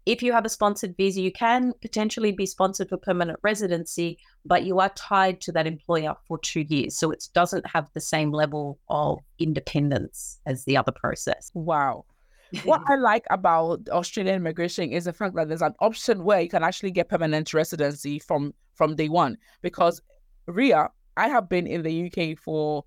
If 0.07 0.23
you 0.23 0.33
have 0.33 0.45
a 0.45 0.49
sponsored 0.49 0.97
visa, 0.97 1.21
you 1.21 1.33
can 1.33 1.73
potentially 1.83 2.31
be 2.31 2.47
sponsored 2.47 2.91
for 2.91 2.97
permanent 2.97 3.41
residency, 3.43 4.19
but 4.45 4.63
you 4.63 4.79
are 4.79 4.91
tied 4.91 5.41
to 5.41 5.53
that 5.53 5.67
employer 5.67 6.15
for 6.29 6.39
two 6.39 6.61
years. 6.61 6.97
So 6.97 7.11
it 7.11 7.29
doesn't 7.35 7.67
have 7.67 7.91
the 7.93 8.01
same 8.01 8.31
level 8.31 8.79
of 8.89 9.19
independence 9.41 10.39
as 10.47 10.63
the 10.65 10.77
other 10.77 10.93
process. 10.93 11.51
Wow. 11.55 12.05
what 12.63 12.83
I 12.87 12.95
like 12.95 13.25
about 13.31 13.89
Australian 13.89 14.37
immigration 14.37 14.91
is 14.93 15.07
the 15.07 15.13
fact 15.13 15.35
that 15.35 15.49
there's 15.49 15.61
an 15.61 15.75
option 15.81 16.23
where 16.23 16.41
you 16.41 16.49
can 16.49 16.63
actually 16.63 16.93
get 16.93 17.09
permanent 17.09 17.53
residency 17.53 18.21
from 18.21 18.55
from 18.77 18.95
day 18.95 19.09
one. 19.09 19.39
Because 19.61 20.01
Rhea, 20.47 20.89
I 21.17 21.29
have 21.29 21.49
been 21.49 21.67
in 21.67 21.83
the 21.83 22.07
UK 22.07 22.39
for 22.39 22.85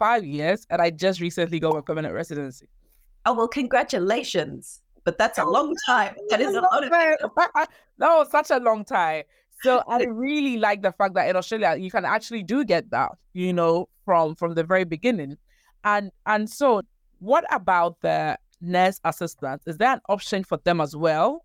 five 0.00 0.24
years, 0.24 0.66
and 0.70 0.82
I 0.82 0.90
just 0.90 1.20
recently 1.20 1.60
got 1.60 1.74
my 1.74 1.82
permanent 1.82 2.14
residency. 2.14 2.66
Oh 3.26 3.34
well, 3.34 3.46
congratulations! 3.46 4.80
But 5.04 5.18
that's 5.18 5.38
a 5.38 5.44
long 5.44 5.76
time. 5.86 6.16
That 6.30 6.40
is 6.40 6.56
a 6.56 6.60
lot 6.60 6.82
of 6.82 6.90
no, 7.98 8.26
such 8.28 8.50
a 8.50 8.58
long 8.58 8.84
time. 8.84 9.22
So 9.62 9.82
I 9.86 10.04
really 10.26 10.56
like 10.56 10.82
the 10.82 10.92
fact 10.92 11.14
that 11.14 11.28
in 11.28 11.36
Australia 11.36 11.76
you 11.78 11.90
can 11.90 12.04
actually 12.04 12.42
do 12.42 12.64
get 12.64 12.90
that, 12.90 13.12
you 13.34 13.52
know, 13.52 13.88
from 14.04 14.34
from 14.34 14.54
the 14.54 14.64
very 14.64 14.84
beginning. 14.84 15.36
And 15.84 16.10
and 16.26 16.48
so 16.48 16.82
what 17.20 17.44
about 17.54 18.00
the 18.00 18.38
nurse 18.60 19.00
assistants? 19.04 19.66
Is 19.66 19.76
there 19.76 19.92
an 19.92 20.00
option 20.08 20.44
for 20.44 20.58
them 20.64 20.80
as 20.80 20.96
well? 20.96 21.44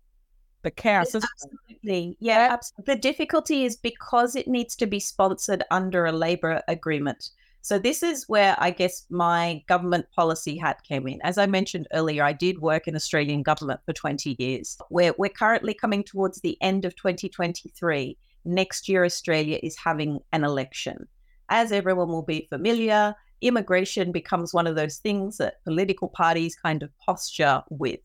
The 0.62 0.70
care 0.70 1.02
assistant? 1.02 1.30
Absolutely. 1.42 2.16
Yeah, 2.20 2.48
absolutely. 2.50 2.94
The 2.94 3.00
difficulty 3.00 3.64
is 3.64 3.76
because 3.76 4.34
it 4.34 4.48
needs 4.48 4.74
to 4.76 4.86
be 4.86 4.98
sponsored 4.98 5.62
under 5.70 6.06
a 6.06 6.12
labor 6.12 6.62
agreement. 6.68 7.30
So 7.66 7.80
this 7.80 8.04
is 8.04 8.28
where 8.28 8.54
I 8.60 8.70
guess 8.70 9.06
my 9.10 9.60
government 9.66 10.06
policy 10.14 10.56
hat 10.56 10.84
came 10.84 11.08
in. 11.08 11.18
As 11.24 11.36
I 11.36 11.46
mentioned 11.46 11.88
earlier, 11.92 12.22
I 12.22 12.32
did 12.32 12.60
work 12.60 12.86
in 12.86 12.94
Australian 12.94 13.42
government 13.42 13.80
for 13.84 13.92
20 13.92 14.36
years. 14.38 14.78
We're, 14.88 15.16
we're 15.18 15.30
currently 15.30 15.74
coming 15.74 16.04
towards 16.04 16.40
the 16.40 16.56
end 16.62 16.84
of 16.84 16.94
2023. 16.94 18.16
Next 18.44 18.88
year, 18.88 19.04
Australia 19.04 19.58
is 19.64 19.76
having 19.76 20.20
an 20.32 20.44
election. 20.44 21.08
As 21.48 21.72
everyone 21.72 22.06
will 22.06 22.22
be 22.22 22.46
familiar, 22.48 23.16
immigration 23.40 24.12
becomes 24.12 24.54
one 24.54 24.68
of 24.68 24.76
those 24.76 24.98
things 24.98 25.38
that 25.38 25.64
political 25.64 26.06
parties 26.06 26.54
kind 26.54 26.84
of 26.84 26.96
posture 26.98 27.64
with. 27.68 27.98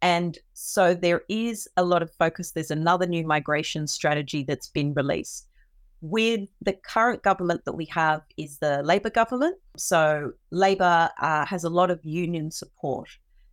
And 0.00 0.38
so 0.54 0.94
there 0.94 1.24
is 1.28 1.68
a 1.76 1.84
lot 1.84 2.00
of 2.00 2.10
focus. 2.14 2.52
There's 2.52 2.70
another 2.70 3.06
new 3.06 3.26
migration 3.26 3.86
strategy 3.86 4.44
that's 4.44 4.68
been 4.68 4.94
released. 4.94 5.46
With 6.06 6.50
the 6.60 6.74
current 6.74 7.22
government 7.22 7.64
that 7.64 7.72
we 7.72 7.86
have 7.86 8.20
is 8.36 8.58
the 8.58 8.82
Labor 8.82 9.08
government. 9.08 9.56
So 9.78 10.32
Labor 10.50 11.08
uh, 11.18 11.46
has 11.46 11.64
a 11.64 11.70
lot 11.70 11.90
of 11.90 12.04
union 12.04 12.50
support. 12.50 13.08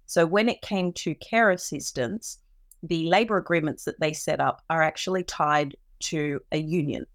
So 0.06 0.26
when 0.26 0.50
it 0.50 0.62
came 0.62 0.92
to 0.94 1.16
care 1.16 1.52
assistance, 1.52 2.40
the 2.84 3.08
labor 3.08 3.38
agreements 3.38 3.86
that 3.86 4.02
they 4.02 4.12
set 4.12 4.42
up 4.42 4.64
are 4.70 4.82
actually 4.82 5.24
tied 5.24 5.78
to 6.02 6.42
a 6.52 6.58
union. 6.58 7.06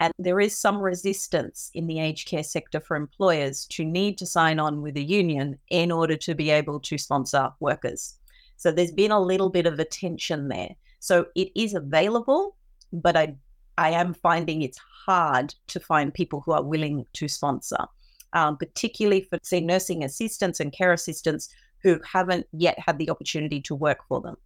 And 0.00 0.12
there 0.18 0.40
is 0.40 0.58
some 0.58 0.78
resistance 0.78 1.70
in 1.74 1.86
the 1.86 2.00
aged 2.00 2.26
care 2.26 2.42
sector 2.42 2.80
for 2.80 2.96
employers 2.96 3.66
to 3.66 3.84
need 3.84 4.18
to 4.18 4.26
sign 4.26 4.58
on 4.58 4.82
with 4.82 4.96
a 4.96 5.02
union 5.04 5.56
in 5.70 5.92
order 5.92 6.16
to 6.16 6.34
be 6.34 6.50
able 6.50 6.80
to 6.80 6.98
sponsor 6.98 7.50
workers. 7.60 8.16
So 8.56 8.72
there's 8.72 8.90
been 8.90 9.12
a 9.12 9.20
little 9.20 9.50
bit 9.50 9.66
of 9.66 9.78
a 9.78 9.84
tension 9.84 10.48
there. 10.48 10.70
So 10.98 11.26
it 11.36 11.52
is 11.54 11.74
available, 11.74 12.56
but 12.92 13.16
I 13.16 13.36
I 13.76 13.90
am 13.90 14.14
finding 14.14 14.62
it's 14.62 14.78
hard 14.78 15.54
to 15.68 15.80
find 15.80 16.12
people 16.12 16.40
who 16.40 16.52
are 16.52 16.62
willing 16.62 17.06
to 17.14 17.28
sponsor, 17.28 17.86
um, 18.32 18.56
particularly 18.56 19.22
for 19.22 19.38
say 19.42 19.60
nursing 19.60 20.04
assistants 20.04 20.60
and 20.60 20.72
care 20.72 20.92
assistants 20.92 21.48
who 21.82 22.00
haven't 22.10 22.46
yet 22.52 22.78
had 22.78 22.98
the 22.98 23.10
opportunity 23.10 23.60
to 23.62 23.74
work 23.74 23.98
for 24.08 24.20
them. 24.20 24.36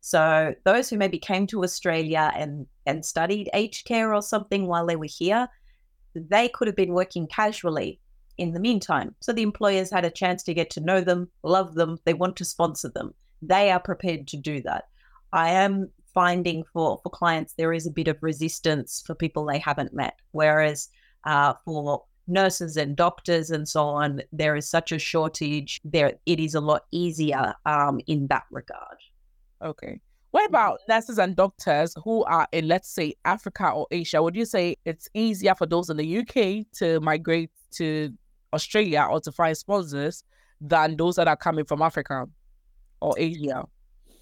So 0.00 0.54
those 0.64 0.88
who 0.88 0.96
maybe 0.96 1.18
came 1.18 1.46
to 1.48 1.62
Australia 1.62 2.32
and 2.34 2.66
and 2.86 3.04
studied 3.04 3.50
aged 3.52 3.86
care 3.86 4.14
or 4.14 4.22
something 4.22 4.66
while 4.66 4.86
they 4.86 4.96
were 4.96 5.08
here, 5.08 5.48
they 6.14 6.48
could 6.48 6.66
have 6.66 6.76
been 6.76 6.94
working 6.94 7.26
casually 7.26 8.00
in 8.38 8.52
the 8.52 8.60
meantime. 8.60 9.14
So 9.20 9.32
the 9.32 9.42
employers 9.42 9.90
had 9.90 10.06
a 10.06 10.10
chance 10.10 10.42
to 10.44 10.54
get 10.54 10.70
to 10.70 10.80
know 10.80 11.02
them, 11.02 11.28
love 11.42 11.74
them, 11.74 11.98
they 12.04 12.14
want 12.14 12.36
to 12.36 12.44
sponsor 12.44 12.88
them. 12.88 13.12
They 13.42 13.70
are 13.70 13.80
prepared 13.80 14.26
to 14.28 14.36
do 14.38 14.62
that. 14.62 14.88
I 15.32 15.50
am 15.50 15.90
finding 16.14 16.64
for 16.72 17.00
for 17.02 17.10
clients 17.10 17.54
there 17.54 17.72
is 17.72 17.86
a 17.86 17.90
bit 17.90 18.08
of 18.08 18.16
resistance 18.22 19.02
for 19.06 19.14
people 19.14 19.44
they 19.44 19.58
haven't 19.58 19.92
met, 19.94 20.14
whereas 20.32 20.88
uh, 21.24 21.54
for 21.64 22.04
nurses 22.30 22.76
and 22.76 22.96
doctors 22.96 23.50
and 23.50 23.68
so 23.68 23.84
on, 23.84 24.22
there 24.32 24.56
is 24.56 24.68
such 24.68 24.92
a 24.92 24.98
shortage. 24.98 25.80
There, 25.84 26.14
it 26.26 26.40
is 26.40 26.54
a 26.54 26.60
lot 26.60 26.84
easier 26.92 27.54
um, 27.66 28.00
in 28.06 28.28
that 28.28 28.44
regard. 28.50 28.98
Okay. 29.62 30.00
What 30.30 30.42
mm-hmm. 30.42 30.54
about 30.54 30.80
nurses 30.88 31.18
and 31.18 31.36
doctors 31.36 31.94
who 32.04 32.24
are 32.24 32.46
in, 32.52 32.68
let's 32.68 32.88
say, 32.88 33.14
Africa 33.24 33.70
or 33.70 33.86
Asia? 33.90 34.22
Would 34.22 34.36
you 34.36 34.44
say 34.44 34.76
it's 34.84 35.08
easier 35.12 35.54
for 35.54 35.66
those 35.66 35.90
in 35.90 35.96
the 35.96 36.18
UK 36.18 36.66
to 36.78 37.00
migrate 37.00 37.50
to 37.72 38.12
Australia 38.52 39.06
or 39.10 39.20
to 39.20 39.32
find 39.32 39.56
sponsors 39.56 40.24
than 40.60 40.96
those 40.96 41.16
that 41.16 41.28
are 41.28 41.36
coming 41.36 41.64
from 41.64 41.82
Africa 41.82 42.26
or 43.00 43.14
Asia? 43.18 43.64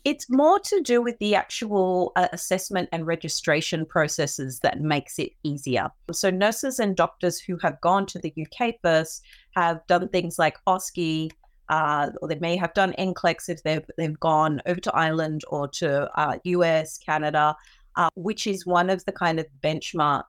It's 0.08 0.30
more 0.30 0.58
to 0.58 0.80
do 0.80 1.02
with 1.02 1.18
the 1.18 1.34
actual 1.34 2.12
uh, 2.16 2.28
assessment 2.32 2.88
and 2.92 3.06
registration 3.06 3.84
processes 3.84 4.60
that 4.60 4.80
makes 4.80 5.18
it 5.18 5.32
easier. 5.42 5.90
So, 6.12 6.30
nurses 6.30 6.78
and 6.78 6.96
doctors 6.96 7.38
who 7.38 7.58
have 7.58 7.78
gone 7.82 8.06
to 8.06 8.18
the 8.18 8.32
UK 8.40 8.76
first 8.82 9.22
have 9.54 9.86
done 9.86 10.08
things 10.08 10.38
like 10.38 10.56
OSCE, 10.66 11.30
uh, 11.68 12.08
or 12.22 12.28
they 12.28 12.38
may 12.38 12.56
have 12.56 12.72
done 12.72 12.94
NCLEX 12.98 13.50
if 13.50 13.62
they've, 13.64 13.84
they've 13.98 14.18
gone 14.18 14.62
over 14.64 14.80
to 14.80 14.96
Ireland 14.96 15.42
or 15.48 15.68
to 15.80 16.10
uh, 16.18 16.38
US, 16.42 16.96
Canada, 16.96 17.54
uh, 17.96 18.08
which 18.14 18.46
is 18.46 18.64
one 18.64 18.88
of 18.88 19.04
the 19.04 19.12
kind 19.12 19.38
of 19.38 19.44
benchmark 19.62 20.24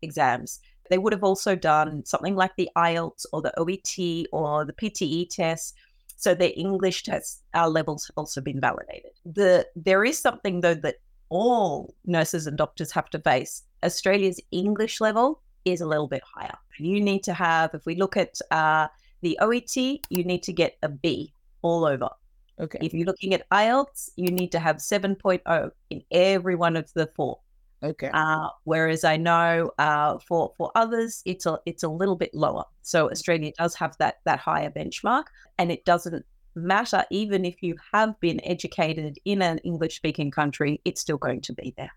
exams. 0.00 0.58
They 0.88 0.96
would 0.96 1.12
have 1.12 1.22
also 1.22 1.54
done 1.54 2.02
something 2.06 2.34
like 2.34 2.56
the 2.56 2.70
IELTS 2.78 3.26
or 3.34 3.42
the 3.42 3.52
OET 3.58 4.24
or 4.32 4.64
the 4.64 4.72
PTE 4.72 5.28
test. 5.28 5.74
So 6.18 6.34
their 6.34 6.50
English 6.56 7.04
test 7.04 7.44
uh, 7.54 7.68
levels 7.68 8.06
have 8.08 8.18
also 8.18 8.40
been 8.40 8.60
validated. 8.60 9.12
The 9.24 9.66
there 9.76 10.04
is 10.04 10.18
something 10.18 10.60
though 10.60 10.74
that 10.74 10.96
all 11.28 11.94
nurses 12.04 12.48
and 12.48 12.58
doctors 12.58 12.90
have 12.90 13.08
to 13.10 13.20
face. 13.20 13.62
Australia's 13.84 14.40
English 14.50 15.00
level 15.00 15.40
is 15.64 15.80
a 15.80 15.86
little 15.86 16.08
bit 16.08 16.22
higher. 16.34 16.56
You 16.78 17.00
need 17.00 17.22
to 17.24 17.34
have, 17.34 17.72
if 17.72 17.86
we 17.86 17.94
look 17.94 18.16
at 18.16 18.36
uh, 18.50 18.88
the 19.20 19.38
OET, 19.40 19.76
you 20.10 20.24
need 20.24 20.42
to 20.42 20.52
get 20.52 20.76
a 20.82 20.88
B 20.88 21.32
all 21.62 21.84
over. 21.84 22.08
Okay. 22.60 22.78
If 22.82 22.92
you're 22.94 23.06
looking 23.06 23.34
at 23.34 23.48
IELTS, 23.50 24.10
you 24.16 24.32
need 24.32 24.50
to 24.52 24.58
have 24.58 24.76
7.0 24.76 25.70
in 25.90 26.02
every 26.10 26.56
one 26.56 26.76
of 26.76 26.92
the 26.94 27.08
four. 27.14 27.38
Okay. 27.82 28.10
Uh, 28.12 28.48
whereas 28.64 29.04
I 29.04 29.16
know 29.16 29.70
uh, 29.78 30.18
for 30.26 30.52
for 30.56 30.72
others, 30.74 31.22
it's 31.24 31.46
a 31.46 31.58
it's 31.64 31.82
a 31.82 31.88
little 31.88 32.16
bit 32.16 32.34
lower. 32.34 32.64
So 32.82 33.10
Australia 33.10 33.52
does 33.56 33.74
have 33.76 33.96
that 33.98 34.16
that 34.24 34.40
higher 34.40 34.70
benchmark, 34.70 35.24
and 35.58 35.70
it 35.70 35.84
doesn't 35.84 36.24
matter 36.54 37.04
even 37.10 37.44
if 37.44 37.62
you 37.62 37.76
have 37.92 38.18
been 38.20 38.40
educated 38.44 39.18
in 39.24 39.42
an 39.42 39.58
English 39.58 39.96
speaking 39.96 40.30
country, 40.30 40.80
it's 40.84 41.00
still 41.00 41.18
going 41.18 41.40
to 41.42 41.52
be 41.52 41.74
there. 41.76 41.92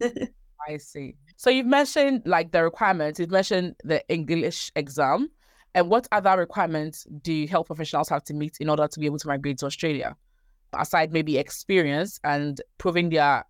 I 0.68 0.76
see. 0.78 1.16
So 1.36 1.50
you've 1.50 1.66
mentioned 1.66 2.22
like 2.24 2.52
the 2.52 2.62
requirements. 2.62 3.20
You've 3.20 3.30
mentioned 3.30 3.76
the 3.84 4.06
English 4.08 4.70
exam. 4.76 5.30
And 5.74 5.90
what 5.90 6.08
other 6.10 6.36
requirements 6.38 7.06
do 7.22 7.46
health 7.46 7.66
professionals 7.66 8.08
have 8.08 8.24
to 8.24 8.34
meet 8.34 8.56
in 8.60 8.70
order 8.70 8.88
to 8.88 8.98
be 8.98 9.06
able 9.06 9.18
to 9.18 9.28
migrate 9.28 9.58
to 9.58 9.66
Australia? 9.66 10.16
Aside 10.72 11.12
maybe 11.12 11.36
experience 11.36 12.18
and 12.24 12.60
proving 12.78 13.10
their 13.10 13.44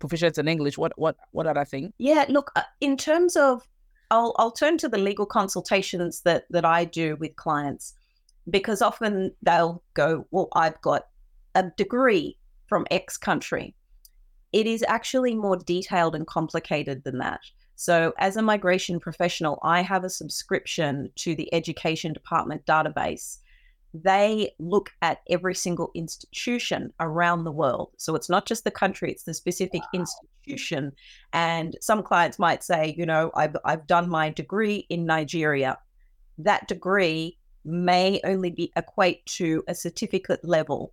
proficiency 0.00 0.40
in 0.40 0.48
English, 0.48 0.76
what 0.76 0.92
what 0.96 1.16
what 1.30 1.46
other 1.46 1.64
thing? 1.64 1.92
Yeah, 1.98 2.24
look, 2.28 2.50
uh, 2.56 2.62
in 2.80 2.96
terms 2.96 3.36
of 3.36 3.62
I'll 4.10 4.34
I'll 4.38 4.50
turn 4.50 4.76
to 4.78 4.88
the 4.88 4.98
legal 4.98 5.26
consultations 5.26 6.22
that 6.22 6.44
that 6.50 6.64
I 6.64 6.84
do 6.84 7.16
with 7.16 7.36
clients 7.36 7.94
because 8.48 8.82
often 8.82 9.32
they'll 9.42 9.82
go, 9.94 10.26
"Well, 10.32 10.48
I've 10.54 10.80
got 10.80 11.06
a 11.54 11.64
degree 11.76 12.36
from 12.66 12.86
X 12.90 13.16
country." 13.16 13.74
It 14.52 14.66
is 14.66 14.84
actually 14.88 15.36
more 15.36 15.56
detailed 15.56 16.16
and 16.16 16.26
complicated 16.26 17.04
than 17.04 17.18
that. 17.18 17.40
So, 17.76 18.12
as 18.18 18.36
a 18.36 18.42
migration 18.42 18.98
professional, 19.00 19.58
I 19.62 19.82
have 19.82 20.04
a 20.04 20.10
subscription 20.10 21.10
to 21.16 21.34
the 21.34 21.52
Education 21.54 22.12
Department 22.12 22.66
database. 22.66 23.38
They 23.92 24.52
look 24.58 24.90
at 25.02 25.22
every 25.28 25.54
single 25.54 25.90
institution 25.94 26.92
around 27.00 27.44
the 27.44 27.52
world. 27.52 27.90
So, 27.96 28.14
it's 28.14 28.28
not 28.28 28.46
just 28.46 28.64
the 28.64 28.70
country, 28.70 29.10
it's 29.10 29.24
the 29.24 29.34
specific 29.34 29.82
wow. 29.92 30.00
institution. 30.00 30.92
And 31.32 31.76
some 31.80 32.02
clients 32.02 32.38
might 32.38 32.62
say, 32.62 32.94
you 32.96 33.06
know, 33.06 33.30
I've, 33.34 33.56
I've 33.64 33.86
done 33.86 34.08
my 34.08 34.30
degree 34.30 34.86
in 34.88 35.06
Nigeria. 35.06 35.78
That 36.38 36.68
degree 36.68 37.38
may 37.64 38.20
only 38.24 38.50
be 38.50 38.72
equate 38.76 39.24
to 39.26 39.62
a 39.68 39.74
certificate 39.74 40.44
level. 40.44 40.92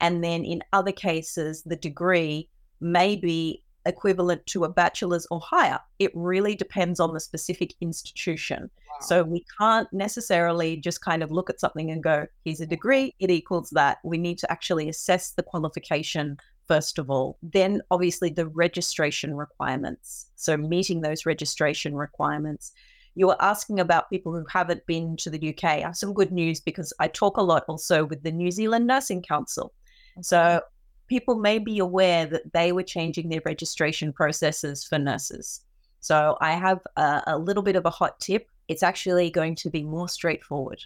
And 0.00 0.22
then 0.22 0.44
in 0.44 0.62
other 0.72 0.92
cases, 0.92 1.62
the 1.64 1.76
degree 1.76 2.48
may 2.80 3.16
be 3.16 3.61
equivalent 3.86 4.44
to 4.46 4.64
a 4.64 4.68
bachelor's 4.68 5.26
or 5.30 5.40
higher. 5.40 5.78
It 5.98 6.10
really 6.14 6.54
depends 6.54 7.00
on 7.00 7.12
the 7.12 7.20
specific 7.20 7.74
institution. 7.80 8.70
Wow. 8.88 8.96
So 9.00 9.22
we 9.24 9.44
can't 9.58 9.92
necessarily 9.92 10.76
just 10.76 11.00
kind 11.00 11.22
of 11.22 11.30
look 11.30 11.50
at 11.50 11.60
something 11.60 11.90
and 11.90 12.02
go, 12.02 12.26
here's 12.44 12.60
a 12.60 12.66
degree, 12.66 13.14
it 13.18 13.30
equals 13.30 13.70
that. 13.70 13.98
We 14.04 14.18
need 14.18 14.38
to 14.38 14.50
actually 14.50 14.88
assess 14.88 15.30
the 15.32 15.42
qualification 15.42 16.38
first 16.68 16.98
of 16.98 17.10
all. 17.10 17.38
Then, 17.42 17.82
obviously, 17.90 18.30
the 18.30 18.46
registration 18.46 19.34
requirements. 19.36 20.26
So, 20.36 20.56
meeting 20.56 21.00
those 21.00 21.26
registration 21.26 21.94
requirements. 21.94 22.72
You 23.14 23.26
were 23.26 23.42
asking 23.42 23.78
about 23.78 24.08
people 24.08 24.32
who 24.32 24.46
haven't 24.48 24.86
been 24.86 25.16
to 25.18 25.28
the 25.28 25.50
UK. 25.50 25.64
I 25.64 25.80
have 25.80 25.96
some 25.96 26.14
good 26.14 26.32
news 26.32 26.60
because 26.60 26.94
I 26.98 27.08
talk 27.08 27.36
a 27.36 27.42
lot 27.42 27.64
also 27.68 28.06
with 28.06 28.22
the 28.22 28.32
New 28.32 28.50
Zealand 28.50 28.86
Nursing 28.86 29.22
Council. 29.22 29.74
So 30.22 30.62
people 31.08 31.36
may 31.36 31.58
be 31.58 31.78
aware 31.78 32.26
that 32.26 32.52
they 32.52 32.72
were 32.72 32.82
changing 32.82 33.28
their 33.28 33.42
registration 33.44 34.12
processes 34.12 34.84
for 34.84 34.98
nurses. 34.98 35.62
So 36.00 36.36
I 36.40 36.52
have 36.52 36.80
a, 36.96 37.22
a 37.28 37.38
little 37.38 37.62
bit 37.62 37.76
of 37.76 37.86
a 37.86 37.90
hot 37.90 38.18
tip. 38.20 38.48
It's 38.68 38.82
actually 38.82 39.30
going 39.30 39.54
to 39.56 39.70
be 39.70 39.82
more 39.82 40.08
straightforward. 40.08 40.82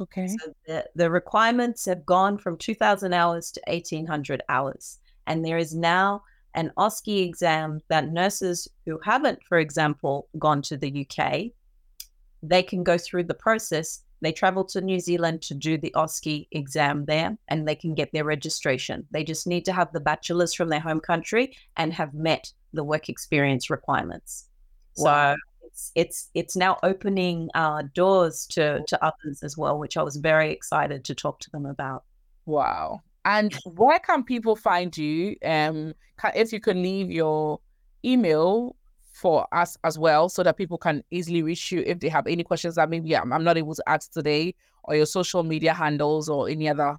Okay. 0.00 0.28
So 0.28 0.54
the, 0.66 0.84
the 0.94 1.10
requirements 1.10 1.84
have 1.86 2.06
gone 2.06 2.38
from 2.38 2.56
2,000 2.56 3.12
hours 3.12 3.50
to 3.52 3.62
1,800 3.66 4.42
hours. 4.48 4.98
And 5.26 5.44
there 5.44 5.58
is 5.58 5.74
now 5.74 6.22
an 6.54 6.72
OSCE 6.76 7.26
exam 7.26 7.80
that 7.88 8.12
nurses 8.12 8.68
who 8.86 8.98
haven't, 9.04 9.42
for 9.44 9.58
example, 9.58 10.28
gone 10.38 10.62
to 10.62 10.76
the 10.76 11.06
UK, 11.06 11.46
they 12.42 12.62
can 12.62 12.82
go 12.82 12.96
through 12.96 13.24
the 13.24 13.34
process 13.34 14.02
they 14.20 14.32
travel 14.32 14.64
to 14.64 14.80
New 14.80 15.00
Zealand 15.00 15.42
to 15.42 15.54
do 15.54 15.78
the 15.78 15.92
OSCE 15.94 16.48
exam 16.52 17.04
there 17.04 17.36
and 17.48 17.66
they 17.66 17.74
can 17.74 17.94
get 17.94 18.12
their 18.12 18.24
registration. 18.24 19.06
They 19.10 19.24
just 19.24 19.46
need 19.46 19.64
to 19.66 19.72
have 19.72 19.92
the 19.92 20.00
bachelor's 20.00 20.54
from 20.54 20.68
their 20.68 20.80
home 20.80 21.00
country 21.00 21.56
and 21.76 21.92
have 21.92 22.14
met 22.14 22.52
the 22.72 22.84
work 22.84 23.08
experience 23.08 23.70
requirements. 23.70 24.48
Wow. 24.96 25.34
So 25.34 25.36
it's 25.66 25.92
it's 25.94 26.30
it's 26.34 26.56
now 26.56 26.78
opening 26.82 27.48
uh, 27.54 27.84
doors 27.94 28.46
to 28.48 28.82
to 28.86 29.04
others 29.04 29.42
as 29.42 29.56
well, 29.56 29.78
which 29.78 29.96
I 29.96 30.02
was 30.02 30.16
very 30.16 30.52
excited 30.52 31.04
to 31.04 31.14
talk 31.14 31.38
to 31.40 31.50
them 31.50 31.66
about. 31.66 32.04
Wow. 32.46 33.02
And 33.24 33.54
where 33.64 33.98
can 33.98 34.24
people 34.24 34.56
find 34.56 34.96
you? 34.96 35.36
Um, 35.44 35.94
can, 36.18 36.32
if 36.34 36.52
you 36.52 36.60
could 36.60 36.76
leave 36.76 37.10
your 37.10 37.60
email 38.04 38.74
for 39.18 39.46
us 39.52 39.76
as 39.82 39.98
well 39.98 40.28
so 40.28 40.42
that 40.44 40.56
people 40.56 40.78
can 40.78 41.02
easily 41.10 41.42
reach 41.42 41.72
you 41.72 41.82
if 41.86 41.98
they 41.98 42.08
have 42.08 42.26
any 42.26 42.44
questions 42.44 42.76
that 42.76 42.88
maybe 42.88 43.16
I'm, 43.16 43.32
I'm 43.32 43.42
not 43.42 43.58
able 43.58 43.74
to 43.74 43.82
ask 43.88 44.12
today 44.12 44.54
or 44.84 44.94
your 44.94 45.06
social 45.06 45.42
media 45.42 45.74
handles 45.74 46.28
or 46.28 46.48
any 46.48 46.68
other 46.68 46.96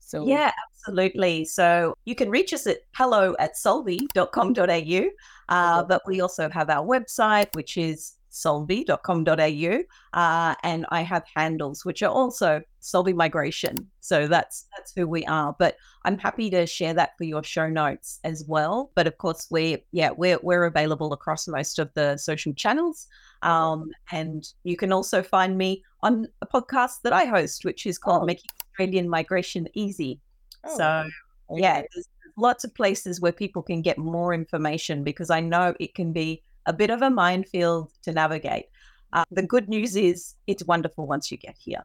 So 0.00 0.26
Yeah, 0.26 0.52
absolutely. 0.68 1.44
So 1.44 1.94
you 2.04 2.16
can 2.16 2.28
reach 2.28 2.52
us 2.52 2.66
at 2.66 2.78
hello 2.94 3.36
at 3.38 3.52
solvy.com.au. 3.54 5.10
Uh, 5.48 5.82
but 5.84 6.02
we 6.06 6.20
also 6.20 6.50
have 6.50 6.70
our 6.70 6.84
website, 6.84 7.54
which 7.54 7.76
is 7.76 8.14
solvy.com.au. 8.30 9.82
Uh, 10.18 10.54
and 10.62 10.86
I 10.90 11.02
have 11.02 11.24
handles, 11.34 11.84
which 11.84 12.02
are 12.02 12.10
also 12.10 12.62
Solvi 12.80 13.14
Migration. 13.14 13.90
So 14.00 14.26
that's 14.26 14.66
that's 14.76 14.92
who 14.94 15.06
we 15.06 15.24
are. 15.26 15.54
But 15.58 15.76
I'm 16.04 16.18
happy 16.18 16.50
to 16.50 16.66
share 16.66 16.94
that 16.94 17.16
for 17.18 17.24
your 17.24 17.44
show 17.44 17.68
notes 17.68 18.20
as 18.24 18.44
well. 18.46 18.90
But 18.94 19.06
of 19.06 19.18
course, 19.18 19.46
we 19.50 19.84
yeah, 19.92 20.10
we're 20.10 20.38
we're 20.42 20.64
available 20.64 21.12
across 21.12 21.46
most 21.48 21.78
of 21.78 21.90
the 21.94 22.16
social 22.16 22.54
channels. 22.54 23.06
Um, 23.42 23.90
and 24.12 24.46
you 24.64 24.76
can 24.76 24.92
also 24.92 25.22
find 25.22 25.56
me 25.56 25.82
on 26.02 26.28
a 26.42 26.46
podcast 26.46 27.02
that 27.02 27.12
I 27.12 27.24
host, 27.24 27.64
which 27.64 27.86
is 27.86 27.98
called 27.98 28.22
Oh. 28.22 28.26
Making 28.26 28.50
Australian 28.72 29.08
Migration 29.08 29.68
Easy. 29.74 30.20
Oh, 30.64 30.76
So 30.76 31.10
yeah, 31.56 31.82
there's 31.92 32.08
lots 32.36 32.64
of 32.64 32.74
places 32.74 33.20
where 33.20 33.32
people 33.32 33.62
can 33.62 33.82
get 33.82 33.98
more 33.98 34.32
information 34.32 35.04
because 35.04 35.30
I 35.30 35.40
know 35.40 35.74
it 35.80 35.94
can 35.94 36.12
be 36.12 36.42
a 36.66 36.72
bit 36.72 36.90
of 36.90 37.02
a 37.02 37.10
minefield 37.10 37.90
to 38.02 38.12
navigate. 38.12 38.66
Uh, 39.12 39.24
the 39.30 39.42
good 39.42 39.68
news 39.68 39.96
is 39.96 40.34
it's 40.46 40.64
wonderful 40.64 41.06
once 41.06 41.30
you 41.30 41.36
get 41.36 41.56
here. 41.58 41.84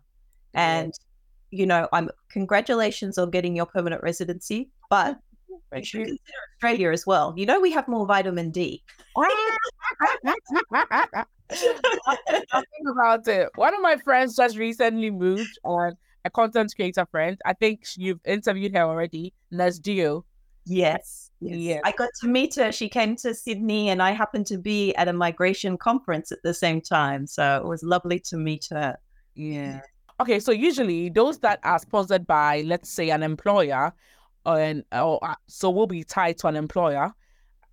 And, 0.53 0.94
you 1.51 1.65
know, 1.65 1.88
I'm 1.91 2.10
congratulations 2.29 3.17
on 3.17 3.32
getting 3.32 3.55
your 3.55 3.65
permanent 3.65 4.03
residency, 4.03 4.70
but 4.89 5.20
you 5.75 5.84
should 5.84 6.05
consider 6.05 6.20
Australia 6.55 6.91
as 6.91 7.05
well. 7.05 7.34
You 7.36 7.46
know, 7.46 7.60
we 7.60 7.72
have 7.72 7.88
more 7.88 8.05
vitamin 8.05 8.51
D. 8.51 8.84
Talking 12.51 12.88
about 12.91 13.27
it. 13.27 13.50
One 13.55 13.74
of 13.74 13.82
my 13.82 13.98
friends 13.98 14.36
just 14.36 14.58
recently 14.58 15.12
moved 15.12 15.60
on 15.63 15.98
a 16.24 16.29
content 16.29 16.74
creator 16.75 17.05
friend. 17.05 17.38
I 17.46 17.53
think 17.53 17.86
you've 17.98 18.20
interviewed 18.25 18.74
her 18.75 18.84
already. 18.84 19.34
Nasdio. 19.51 20.24
Yes. 20.65 21.31
Yes. 21.39 21.57
Yes. 21.57 21.81
I 21.86 21.91
got 21.91 22.10
to 22.22 22.27
meet 22.27 22.55
her. 22.55 22.72
She 22.72 22.89
came 22.89 23.15
to 23.17 23.34
Sydney 23.34 23.89
and 23.89 24.01
I 24.01 24.12
happened 24.12 24.48
to 24.48 24.57
be 24.57 24.95
at 24.95 25.07
a 25.07 25.13
migration 25.13 25.77
conference 25.77 26.31
at 26.31 26.41
the 26.43 26.53
same 26.53 26.81
time. 26.81 27.27
So 27.27 27.57
it 27.57 27.65
was 27.65 27.84
lovely 27.84 28.19
to 28.22 28.38
meet 28.38 28.67
her. 28.72 28.98
Yeah. 29.36 29.81
Okay, 30.19 30.39
so 30.39 30.51
usually 30.51 31.10
those 31.10 31.39
that 31.39 31.60
are 31.63 31.77
sponsored 31.77 32.25
by, 32.25 32.62
let's 32.62 32.89
say, 32.89 33.10
an 33.10 33.22
employer, 33.22 33.93
and 34.45 34.84
or 34.93 35.19
uh, 35.22 35.36
so 35.48 35.69
will 35.69 35.88
be 35.88 36.03
tied 36.03 36.38
to 36.38 36.48
an 36.48 36.55
employer 36.55 37.13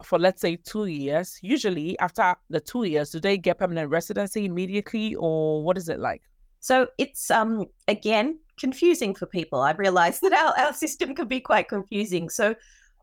for 0.03 0.19
let's 0.19 0.41
say 0.41 0.57
two 0.57 0.87
years. 0.87 1.39
Usually, 1.41 1.97
after 2.01 2.35
the 2.51 2.59
two 2.59 2.83
years, 2.83 3.11
do 3.11 3.21
they 3.21 3.39
get 3.39 3.59
permanent 3.59 3.91
residency 3.91 4.45
immediately, 4.45 5.15
or 5.15 5.63
what 5.63 5.79
is 5.79 5.89
it 5.89 6.01
like? 6.01 6.23
So 6.59 6.89
it's 6.99 7.31
um 7.31 7.67
again 7.87 8.41
confusing 8.59 9.15
for 9.15 9.27
people. 9.27 9.61
I 9.61 9.73
realize 9.73 10.19
that 10.21 10.33
our, 10.33 10.67
our 10.67 10.73
system 10.85 11.15
can 11.15 11.29
be 11.29 11.41
quite 11.41 11.69
confusing. 11.69 12.29
So 12.29 12.57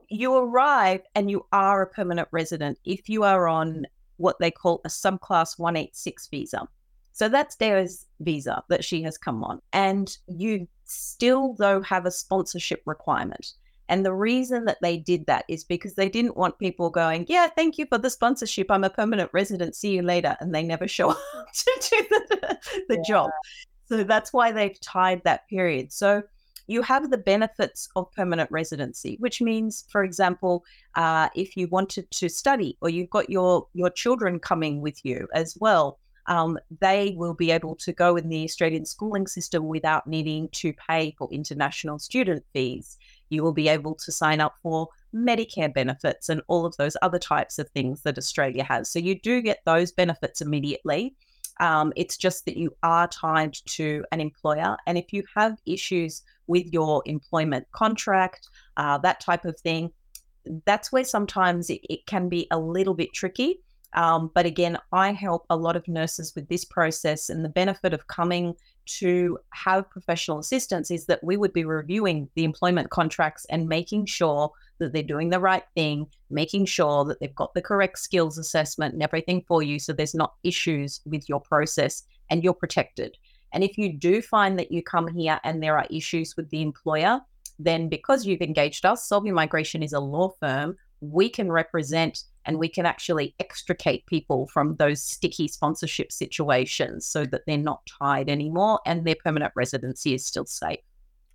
you 0.09 0.35
arrive 0.35 1.01
and 1.15 1.29
you 1.29 1.45
are 1.51 1.81
a 1.81 1.87
permanent 1.87 2.27
resident 2.31 2.79
if 2.85 3.09
you 3.09 3.23
are 3.23 3.47
on 3.47 3.85
what 4.17 4.37
they 4.39 4.51
call 4.51 4.81
a 4.85 4.89
subclass 4.89 5.57
186 5.57 6.27
visa. 6.27 6.67
So 7.13 7.29
that's 7.29 7.55
Dara's 7.55 8.05
visa 8.21 8.63
that 8.69 8.83
she 8.83 9.01
has 9.03 9.17
come 9.17 9.43
on. 9.43 9.61
And 9.73 10.15
you 10.27 10.67
still, 10.85 11.53
though, 11.57 11.81
have 11.81 12.05
a 12.05 12.11
sponsorship 12.11 12.81
requirement. 12.85 13.53
And 13.89 14.05
the 14.05 14.13
reason 14.13 14.65
that 14.65 14.77
they 14.81 14.97
did 14.97 15.25
that 15.25 15.45
is 15.47 15.63
because 15.63 15.95
they 15.95 16.09
didn't 16.09 16.37
want 16.37 16.59
people 16.59 16.89
going, 16.89 17.25
Yeah, 17.27 17.47
thank 17.47 17.77
you 17.77 17.87
for 17.87 17.97
the 17.97 18.09
sponsorship. 18.09 18.69
I'm 18.69 18.83
a 18.83 18.89
permanent 18.89 19.31
resident. 19.33 19.75
See 19.75 19.95
you 19.95 20.03
later. 20.03 20.37
And 20.39 20.53
they 20.53 20.63
never 20.63 20.87
show 20.87 21.09
up 21.09 21.17
to 21.53 21.89
do 21.89 22.05
the, 22.09 22.59
the 22.87 22.95
Yeah. 22.97 23.01
job. 23.07 23.31
So 23.87 24.03
that's 24.03 24.31
why 24.31 24.51
they've 24.51 24.79
tied 24.79 25.23
that 25.23 25.47
period. 25.49 25.91
So 25.91 26.21
you 26.69 26.83
have 26.83 27.09
the 27.09 27.17
benefits 27.17 27.89
of 27.95 28.11
permanent 28.11 28.49
residency, 28.51 29.17
which 29.19 29.41
means, 29.41 29.85
for 29.89 30.03
example, 30.03 30.63
uh, 30.95 31.27
if 31.35 31.57
you 31.57 31.67
wanted 31.67 32.09
to 32.11 32.29
study 32.29 32.77
or 32.81 32.89
you've 32.89 33.09
got 33.09 33.29
your 33.29 33.67
your 33.73 33.89
children 33.89 34.39
coming 34.39 34.79
with 34.79 35.03
you 35.03 35.27
as 35.33 35.57
well, 35.59 35.97
um, 36.27 36.59
they 36.79 37.15
will 37.17 37.33
be 37.33 37.49
able 37.49 37.75
to 37.77 37.91
go 37.91 38.15
in 38.15 38.29
the 38.29 38.43
Australian 38.43 38.85
schooling 38.85 39.25
system 39.25 39.67
without 39.67 40.05
needing 40.05 40.47
to 40.49 40.71
pay 40.73 41.15
for 41.17 41.27
international 41.31 41.97
student 41.97 42.43
fees. 42.53 42.97
You 43.29 43.41
will 43.43 43.53
be 43.53 43.67
able 43.67 43.95
to 43.95 44.11
sign 44.11 44.39
up 44.39 44.55
for 44.61 44.89
Medicare 45.13 45.73
benefits 45.73 46.29
and 46.29 46.41
all 46.47 46.67
of 46.67 46.77
those 46.77 46.95
other 47.01 47.17
types 47.17 47.57
of 47.57 47.67
things 47.69 48.03
that 48.03 48.19
Australia 48.19 48.63
has. 48.63 48.91
So 48.91 48.99
you 48.99 49.19
do 49.19 49.41
get 49.41 49.59
those 49.65 49.91
benefits 49.91 50.39
immediately. 50.39 51.15
Um, 51.59 51.91
it's 51.95 52.15
just 52.15 52.45
that 52.45 52.57
you 52.57 52.75
are 52.83 53.07
tied 53.07 53.53
to 53.77 54.05
an 54.11 54.21
employer. 54.21 54.77
And 54.85 54.97
if 54.97 55.11
you 55.11 55.23
have 55.35 55.57
issues 55.65 56.23
with 56.49 56.65
your 56.73 57.01
employment 57.05 57.65
contract, 57.71 58.49
uh, 58.75 58.97
that 58.97 59.21
type 59.21 59.45
of 59.45 59.57
thing, 59.59 59.91
that's 60.65 60.91
where 60.91 61.03
sometimes 61.03 61.69
it, 61.69 61.81
it 61.89 62.05
can 62.07 62.27
be 62.27 62.47
a 62.51 62.59
little 62.59 62.95
bit 62.95 63.13
tricky. 63.13 63.61
Um, 63.93 64.31
but 64.35 64.45
again, 64.45 64.77
I 64.91 65.11
help 65.11 65.45
a 65.49 65.55
lot 65.55 65.75
of 65.75 65.87
nurses 65.87 66.33
with 66.35 66.47
this 66.47 66.65
process. 66.65 67.29
And 67.29 67.43
the 67.43 67.49
benefit 67.49 67.93
of 67.93 68.07
coming 68.07 68.55
to 68.97 69.37
have 69.51 69.89
professional 69.89 70.39
assistance 70.39 70.91
is 70.91 71.05
that 71.05 71.23
we 71.23 71.37
would 71.37 71.53
be 71.53 71.65
reviewing 71.65 72.29
the 72.35 72.43
employment 72.43 72.89
contracts 72.89 73.45
and 73.49 73.67
making 73.67 74.05
sure 74.05 74.51
that 74.79 74.93
they're 74.93 75.03
doing 75.03 75.29
the 75.29 75.39
right 75.39 75.63
thing, 75.75 76.07
making 76.29 76.65
sure 76.65 77.05
that 77.05 77.19
they've 77.19 77.35
got 77.35 77.53
the 77.53 77.61
correct 77.61 77.99
skills 77.99 78.37
assessment 78.37 78.93
and 78.93 79.03
everything 79.03 79.43
for 79.47 79.61
you. 79.61 79.79
So 79.79 79.93
there's 79.93 80.15
not 80.15 80.33
issues 80.43 81.01
with 81.05 81.27
your 81.29 81.41
process 81.41 82.03
and 82.29 82.43
you're 82.43 82.53
protected. 82.53 83.17
And 83.53 83.63
if 83.63 83.77
you 83.77 83.93
do 83.93 84.21
find 84.21 84.57
that 84.59 84.71
you 84.71 84.83
come 84.83 85.07
here 85.07 85.39
and 85.43 85.61
there 85.61 85.77
are 85.77 85.87
issues 85.89 86.35
with 86.37 86.49
the 86.49 86.61
employer, 86.61 87.21
then 87.57 87.89
because 87.89 88.25
you've 88.25 88.41
engaged 88.41 88.85
us, 88.85 89.07
Solving 89.07 89.33
Migration 89.33 89.83
is 89.83 89.93
a 89.93 89.99
law 89.99 90.29
firm, 90.39 90.75
we 91.01 91.29
can 91.29 91.51
represent 91.51 92.23
and 92.45 92.57
we 92.57 92.67
can 92.67 92.85
actually 92.85 93.35
extricate 93.39 94.05
people 94.05 94.47
from 94.47 94.75
those 94.77 95.03
sticky 95.03 95.47
sponsorship 95.47 96.11
situations 96.11 97.05
so 97.05 97.25
that 97.25 97.41
they're 97.45 97.57
not 97.57 97.81
tied 97.99 98.29
anymore 98.29 98.79
and 98.85 99.05
their 99.05 99.15
permanent 99.23 99.53
residency 99.55 100.13
is 100.13 100.25
still 100.25 100.45
safe. 100.45 100.79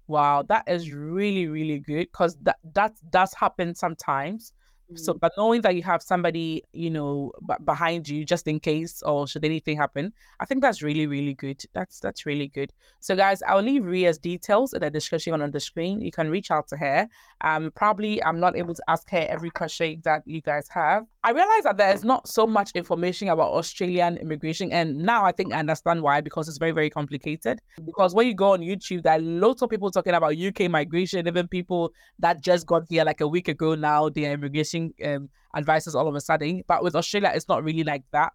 Wow, 0.07 0.43
that 0.49 0.65
is 0.69 0.93
really 0.93 1.47
really 1.47 1.79
good 1.79 2.09
because 2.13 2.37
that 2.43 2.59
that 2.75 2.93
does 3.11 3.33
happen 3.33 3.75
sometimes. 3.75 4.53
So, 4.97 5.15
but 5.15 5.33
knowing 5.37 5.63
that 5.63 5.75
you 5.75 5.83
have 5.83 6.03
somebody, 6.03 6.63
you 6.73 6.91
know, 6.91 7.33
b- 7.49 7.55
behind 7.65 8.09
you 8.09 8.25
just 8.25 8.47
in 8.47 8.61
case 8.61 9.03
or 9.03 9.27
should 9.27 9.45
anything 9.45 9.77
happen, 9.77 10.13
I 10.41 10.45
think 10.45 10.61
that's 10.61 10.83
really, 10.83 11.07
really 11.07 11.35
good. 11.35 11.63
That's 11.73 12.01
that's 12.01 12.27
really 12.27 12.49
good. 12.49 12.73
So, 13.01 13.17
guys, 13.17 13.43
I'll 13.43 13.63
leave 13.63 13.85
Rhea's 13.85 14.19
details 14.19 14.75
in 14.75 14.81
the 14.81 14.91
description 14.91 15.41
on 15.41 15.51
the 15.51 15.61
screen. 15.61 16.01
You 16.01 16.13
can 16.13 16.31
reach 16.31 16.51
out 16.51 16.69
to 16.69 16.77
her. 16.77 17.09
Um, 17.41 17.73
probably 17.75 18.23
I'm 18.23 18.41
not 18.41 18.57
able 18.57 18.75
to 18.75 18.83
ask 18.87 19.09
her 19.11 19.27
every 19.29 19.51
question 19.51 20.03
that 20.05 20.23
you 20.27 20.41
guys 20.41 20.69
have. 20.69 21.07
I 21.25 21.31
realize 21.31 21.63
that 21.63 21.79
there 21.79 21.95
is 21.95 22.05
not 22.05 22.29
so 22.29 22.47
much 22.47 22.73
information 22.75 23.31
about 23.31 23.51
Australian 23.53 24.19
immigration, 24.19 24.71
and 24.71 24.99
now 24.99 25.25
I 25.25 25.33
think 25.33 25.55
I 25.55 25.59
understand 25.59 26.03
why 26.03 26.21
because 26.21 26.51
it's 26.51 26.59
very, 26.59 26.73
very 26.73 26.91
complicated. 26.91 27.61
Because 27.87 28.15
when 28.15 28.27
you 28.27 28.35
go 28.35 28.53
on 28.53 28.61
YouTube, 28.61 29.05
there 29.05 29.15
are 29.15 29.21
lots 29.21 29.63
of 29.63 29.71
people 29.71 29.91
talking 29.91 30.13
about 30.13 30.37
UK 30.37 30.71
migration, 30.71 31.27
even 31.27 31.49
people 31.49 31.95
that 32.19 32.43
just 32.43 32.67
got 32.67 32.83
here 32.91 33.05
like 33.05 33.23
a 33.23 33.27
week 33.27 33.49
ago 33.49 33.75
now, 33.75 34.11
they 34.11 34.27
are 34.27 34.33
immigration 34.33 34.93
um, 35.03 35.31
advisors 35.55 35.95
all 35.95 36.07
of 36.07 36.15
a 36.15 36.21
sudden. 36.21 36.63
But 36.69 36.85
with 36.85 36.95
Australia, 36.95 37.33
it's 37.35 37.49
not 37.49 37.65
really 37.65 37.85
like 37.85 38.05
that. 38.13 38.35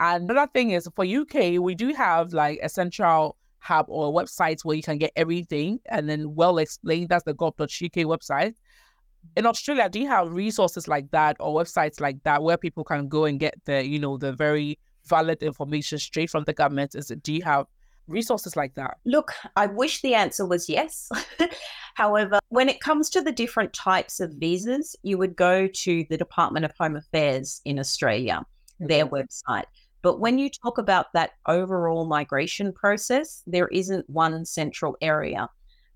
And 0.00 0.30
another 0.30 0.50
thing 0.54 0.70
is 0.70 0.88
for 0.96 1.04
UK, 1.04 1.60
we 1.60 1.74
do 1.74 1.92
have 1.92 2.32
like 2.32 2.60
a 2.62 2.70
central 2.70 3.36
hub 3.58 3.84
or 3.90 4.08
a 4.08 4.10
website 4.10 4.64
where 4.64 4.74
you 4.74 4.82
can 4.82 4.96
get 4.96 5.12
everything 5.16 5.80
and 5.90 6.08
then 6.08 6.34
well 6.34 6.56
explained. 6.56 7.10
That's 7.10 7.24
the 7.24 7.34
gov.uk 7.34 7.68
website. 7.68 8.54
In 9.36 9.46
Australia, 9.46 9.88
do 9.88 10.00
you 10.00 10.08
have 10.08 10.32
resources 10.32 10.88
like 10.88 11.10
that 11.10 11.36
or 11.40 11.62
websites 11.62 12.00
like 12.00 12.22
that 12.24 12.42
where 12.42 12.56
people 12.56 12.84
can 12.84 13.08
go 13.08 13.24
and 13.24 13.38
get 13.40 13.54
the, 13.64 13.86
you 13.86 13.98
know, 13.98 14.16
the 14.16 14.32
very 14.32 14.78
valid 15.06 15.42
information 15.42 15.98
straight 15.98 16.30
from 16.30 16.44
the 16.44 16.52
government? 16.52 16.94
Is 16.94 17.10
it 17.10 17.22
do 17.22 17.32
you 17.32 17.42
have 17.42 17.66
resources 18.08 18.56
like 18.56 18.74
that? 18.74 18.98
Look, 19.04 19.32
I 19.56 19.66
wish 19.66 20.02
the 20.02 20.14
answer 20.14 20.46
was 20.46 20.68
yes. 20.68 21.10
However, 21.94 22.40
when 22.48 22.68
it 22.68 22.80
comes 22.80 23.10
to 23.10 23.20
the 23.20 23.32
different 23.32 23.72
types 23.72 24.20
of 24.20 24.32
visas, 24.32 24.96
you 25.02 25.18
would 25.18 25.36
go 25.36 25.66
to 25.66 26.04
the 26.08 26.16
Department 26.16 26.64
of 26.64 26.72
Home 26.78 26.96
Affairs 26.96 27.60
in 27.64 27.78
Australia, 27.78 28.44
their 28.80 29.06
website. 29.06 29.64
But 30.02 30.18
when 30.18 30.38
you 30.38 30.50
talk 30.50 30.78
about 30.78 31.12
that 31.14 31.32
overall 31.46 32.06
migration 32.06 32.72
process, 32.72 33.42
there 33.46 33.68
isn't 33.68 34.10
one 34.10 34.44
central 34.44 34.96
area. 35.00 35.48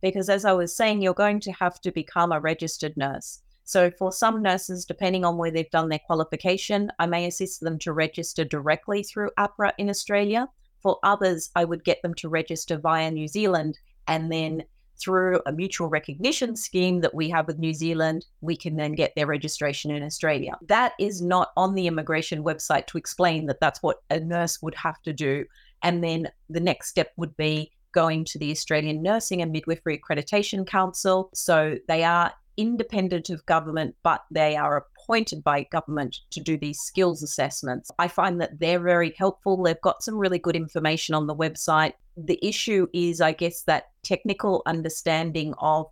Because 0.06 0.28
as 0.28 0.44
I 0.44 0.52
was 0.52 0.76
saying, 0.76 1.02
you're 1.02 1.14
going 1.14 1.40
to 1.40 1.52
have 1.52 1.80
to 1.80 1.90
become 1.90 2.30
a 2.30 2.38
registered 2.38 2.96
nurse. 2.96 3.40
So 3.64 3.90
for 3.90 4.12
some 4.12 4.40
nurses, 4.40 4.84
depending 4.84 5.24
on 5.24 5.36
where 5.36 5.50
they've 5.50 5.70
done 5.70 5.88
their 5.88 5.98
qualification, 5.98 6.92
I 7.00 7.06
may 7.06 7.26
assist 7.26 7.60
them 7.60 7.76
to 7.80 7.92
register 7.92 8.44
directly 8.44 9.02
through 9.02 9.30
AHPRA 9.36 9.72
in 9.78 9.90
Australia. 9.90 10.48
For 10.80 11.00
others, 11.02 11.50
I 11.56 11.64
would 11.64 11.82
get 11.82 12.02
them 12.02 12.14
to 12.14 12.28
register 12.28 12.78
via 12.78 13.10
New 13.10 13.26
Zealand 13.26 13.80
and 14.06 14.30
then 14.30 14.62
through 15.00 15.40
a 15.44 15.52
mutual 15.52 15.88
recognition 15.88 16.54
scheme 16.54 17.00
that 17.00 17.12
we 17.12 17.28
have 17.28 17.48
with 17.48 17.58
New 17.58 17.74
Zealand, 17.74 18.26
we 18.40 18.56
can 18.56 18.76
then 18.76 18.92
get 18.92 19.12
their 19.16 19.26
registration 19.26 19.90
in 19.90 20.04
Australia. 20.04 20.56
That 20.68 20.92
is 21.00 21.20
not 21.20 21.50
on 21.56 21.74
the 21.74 21.88
immigration 21.88 22.44
website 22.44 22.86
to 22.86 22.98
explain 22.98 23.46
that 23.46 23.58
that's 23.60 23.82
what 23.82 24.02
a 24.10 24.20
nurse 24.20 24.62
would 24.62 24.76
have 24.76 25.02
to 25.02 25.12
do. 25.12 25.44
And 25.82 26.02
then 26.02 26.30
the 26.48 26.60
next 26.60 26.88
step 26.88 27.10
would 27.16 27.36
be 27.36 27.72
going 27.96 28.26
to 28.26 28.38
the 28.38 28.50
Australian 28.50 29.02
Nursing 29.02 29.40
and 29.40 29.50
Midwifery 29.50 29.98
Accreditation 29.98 30.66
Council. 30.66 31.30
So 31.32 31.78
they 31.88 32.04
are 32.04 32.30
independent 32.58 33.30
of 33.30 33.46
government, 33.46 33.94
but 34.02 34.20
they 34.30 34.54
are 34.54 34.76
appointed 34.76 35.42
by 35.42 35.62
government 35.72 36.18
to 36.32 36.40
do 36.40 36.58
these 36.58 36.78
skills 36.78 37.22
assessments. 37.22 37.90
I 37.98 38.08
find 38.08 38.38
that 38.42 38.60
they're 38.60 38.80
very 38.80 39.14
helpful. 39.16 39.62
They've 39.62 39.80
got 39.80 40.02
some 40.02 40.18
really 40.18 40.38
good 40.38 40.56
information 40.56 41.14
on 41.14 41.26
the 41.26 41.34
website. 41.34 41.94
The 42.18 42.38
issue 42.46 42.86
is, 42.92 43.22
I 43.22 43.32
guess, 43.32 43.62
that 43.62 43.84
technical 44.02 44.62
understanding 44.66 45.54
of 45.58 45.86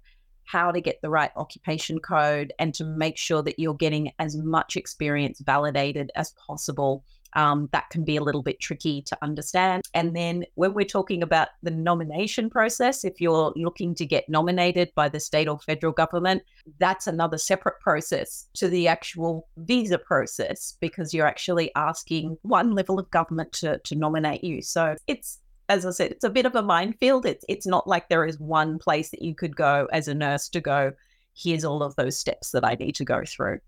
how 0.45 0.73
to 0.73 0.83
get 0.83 1.01
the 1.01 1.09
right 1.09 1.31
occupation 1.37 2.01
code 2.01 2.53
and 2.59 2.75
to 2.75 2.85
make 2.85 3.17
sure 3.17 3.43
that 3.43 3.59
you're 3.59 3.73
getting 3.73 4.13
as 4.19 4.37
much 4.37 4.77
experience 4.77 5.41
validated 5.41 6.13
as 6.17 6.35
possible 6.47 7.03
um, 7.35 7.69
that 7.73 7.91
can 7.91 8.05
be 8.05 8.17
a 8.17 8.23
little 8.23 8.43
bit 8.43 8.61
tricky 8.61 9.03
to 9.03 9.19
understand. 9.23 9.83
And 9.95 10.15
then 10.15 10.45
when 10.55 10.75
we're 10.75 10.85
talking 10.85 11.23
about 11.23 11.49
the 11.63 11.71
nomination 11.71 12.51
process, 12.51 13.05
if 13.05 13.21
you're 13.21 13.53
looking 13.57 13.95
to 13.97 14.07
get 14.07 14.29
nominated 14.29 14.93
by 14.95 15.09
the 15.09 15.21
state 15.21 15.49
or 15.49 15.59
federal 15.59 15.93
government, 15.93 16.43
that's 16.79 17.07
another 17.07 17.39
separate 17.39 17.81
process 17.81 18.47
to 18.55 18.69
the 18.69 18.89
actual 18.89 19.49
visa 19.59 19.99
process 19.99 20.77
because 20.81 21.13
you're 21.13 21.27
actually 21.27 21.71
asking 21.75 22.37
one 22.43 22.73
level 22.73 22.99
of 22.99 23.11
government 23.11 23.53
to, 23.53 23.79
to 23.79 23.95
nominate 23.95 24.45
you. 24.45 24.63
So 24.63 24.97
it's 25.07 25.41
as 25.71 25.87
I 25.87 25.91
said, 25.93 26.11
it's 26.11 26.25
a 26.25 26.31
bit 26.31 26.45
of 26.45 26.55
a 26.55 26.63
minefield. 26.63 27.25
It's 27.25 27.43
it's 27.49 27.67
not 27.67 27.87
like 27.87 28.11
there 28.11 28.27
is 28.27 28.39
one 28.39 28.79
place 28.79 29.11
that 29.11 29.23
you 29.23 29.35
could 29.35 29.57
go 29.57 29.89
as 29.93 30.09
a 30.09 30.15
nurse 30.15 30.49
to 30.51 30.61
go, 30.61 30.93
here's 31.35 31.65
all 31.65 31.83
of 31.83 31.97
those 31.97 32.19
steps 32.19 32.51
that 32.51 32.65
I 32.65 32.75
need 32.75 32.95
to 32.97 33.05
go 33.05 33.23
through. 33.27 33.61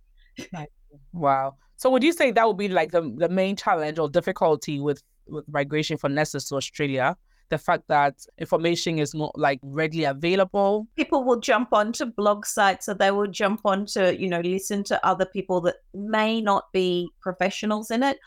Wow. 1.12 1.57
So 1.77 1.90
would 1.90 2.03
you 2.03 2.12
say 2.12 2.31
that 2.31 2.46
would 2.46 2.57
be 2.57 2.68
like 2.68 2.92
the, 2.92 3.03
the 3.16 3.29
main 3.29 3.57
challenge 3.57 3.99
or 3.99 4.09
difficulty 4.09 4.81
with, 4.81 5.03
with 5.27 5.44
migration 5.49 5.96
for 5.99 6.09
nurses 6.09 6.46
to 6.46 6.57
Australia? 6.57 7.16
The 7.49 7.59
fact 7.59 7.85
that 7.88 8.14
information 8.38 8.99
is 8.99 9.14
not 9.14 9.38
like 9.38 9.61
readily 9.62 10.05
available. 10.05 10.88
People 10.96 11.22
will 11.22 11.38
jump 11.38 11.72
onto 11.72 12.07
blog 12.07 12.44
sites 12.44 12.88
or 12.88 12.94
they 12.94 13.12
will 13.12 13.29
jump 13.29 13.61
onto, 13.64 14.07
you 14.07 14.29
know, 14.29 14.40
listen 14.40 14.83
to 14.85 15.07
other 15.07 15.27
people 15.27 15.61
that 15.61 15.77
may 15.94 16.40
not 16.40 16.72
be 16.72 17.09
professionals 17.20 17.90
in 17.90 18.03
it. 18.03 18.18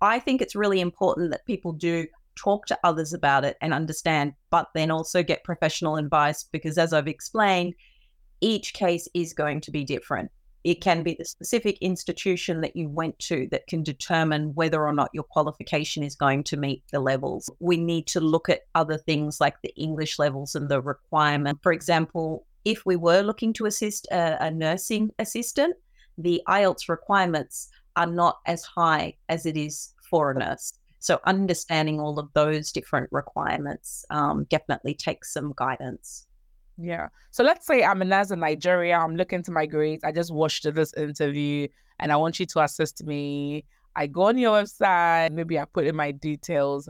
I 0.00 0.20
think 0.20 0.40
it's 0.40 0.54
really 0.54 0.80
important 0.80 1.32
that 1.32 1.44
people 1.44 1.72
do 1.72 2.06
talk 2.36 2.66
to 2.66 2.78
others 2.84 3.12
about 3.12 3.44
it 3.44 3.56
and 3.60 3.74
understand, 3.74 4.32
but 4.50 4.68
then 4.74 4.92
also 4.92 5.24
get 5.24 5.42
professional 5.42 5.96
advice 5.96 6.44
because, 6.44 6.78
as 6.78 6.92
I've 6.92 7.08
explained, 7.08 7.74
each 8.40 8.74
case 8.74 9.08
is 9.12 9.32
going 9.32 9.60
to 9.62 9.72
be 9.72 9.82
different. 9.82 10.30
It 10.68 10.82
can 10.82 11.02
be 11.02 11.14
the 11.18 11.24
specific 11.24 11.78
institution 11.80 12.60
that 12.60 12.76
you 12.76 12.90
went 12.90 13.18
to 13.20 13.48
that 13.52 13.68
can 13.68 13.82
determine 13.82 14.54
whether 14.54 14.86
or 14.86 14.92
not 14.92 15.08
your 15.14 15.24
qualification 15.24 16.02
is 16.02 16.14
going 16.14 16.44
to 16.44 16.58
meet 16.58 16.82
the 16.92 17.00
levels. 17.00 17.48
We 17.58 17.78
need 17.78 18.06
to 18.08 18.20
look 18.20 18.50
at 18.50 18.66
other 18.74 18.98
things 18.98 19.40
like 19.40 19.56
the 19.62 19.74
English 19.76 20.18
levels 20.18 20.54
and 20.54 20.68
the 20.68 20.82
requirement. 20.82 21.60
For 21.62 21.72
example, 21.72 22.44
if 22.66 22.84
we 22.84 22.96
were 22.96 23.22
looking 23.22 23.54
to 23.54 23.64
assist 23.64 24.08
a, 24.10 24.36
a 24.44 24.50
nursing 24.50 25.10
assistant, 25.18 25.74
the 26.18 26.42
IELTS 26.46 26.90
requirements 26.90 27.70
are 27.96 28.06
not 28.06 28.36
as 28.44 28.62
high 28.62 29.14
as 29.30 29.46
it 29.46 29.56
is 29.56 29.94
for 30.10 30.32
a 30.32 30.38
nurse. 30.38 30.74
So 30.98 31.18
understanding 31.24 31.98
all 31.98 32.18
of 32.18 32.28
those 32.34 32.72
different 32.72 33.08
requirements 33.10 34.04
um, 34.10 34.44
definitely 34.50 34.92
takes 34.92 35.32
some 35.32 35.54
guidance. 35.56 36.26
Yeah. 36.80 37.08
So 37.32 37.42
let's 37.42 37.66
say 37.66 37.82
I'm 37.82 38.00
a 38.02 38.04
nurse 38.04 38.30
in 38.30 38.40
Nigeria. 38.40 38.96
I'm 38.96 39.16
looking 39.16 39.42
to 39.42 39.50
migrate. 39.50 40.00
I 40.04 40.12
just 40.12 40.32
watched 40.32 40.72
this 40.72 40.94
interview 40.94 41.66
and 41.98 42.12
I 42.12 42.16
want 42.16 42.38
you 42.38 42.46
to 42.46 42.60
assist 42.60 43.04
me. 43.04 43.64
I 43.96 44.06
go 44.06 44.22
on 44.22 44.38
your 44.38 44.62
website. 44.62 45.32
Maybe 45.32 45.58
I 45.58 45.64
put 45.64 45.86
in 45.86 45.96
my 45.96 46.12
details. 46.12 46.88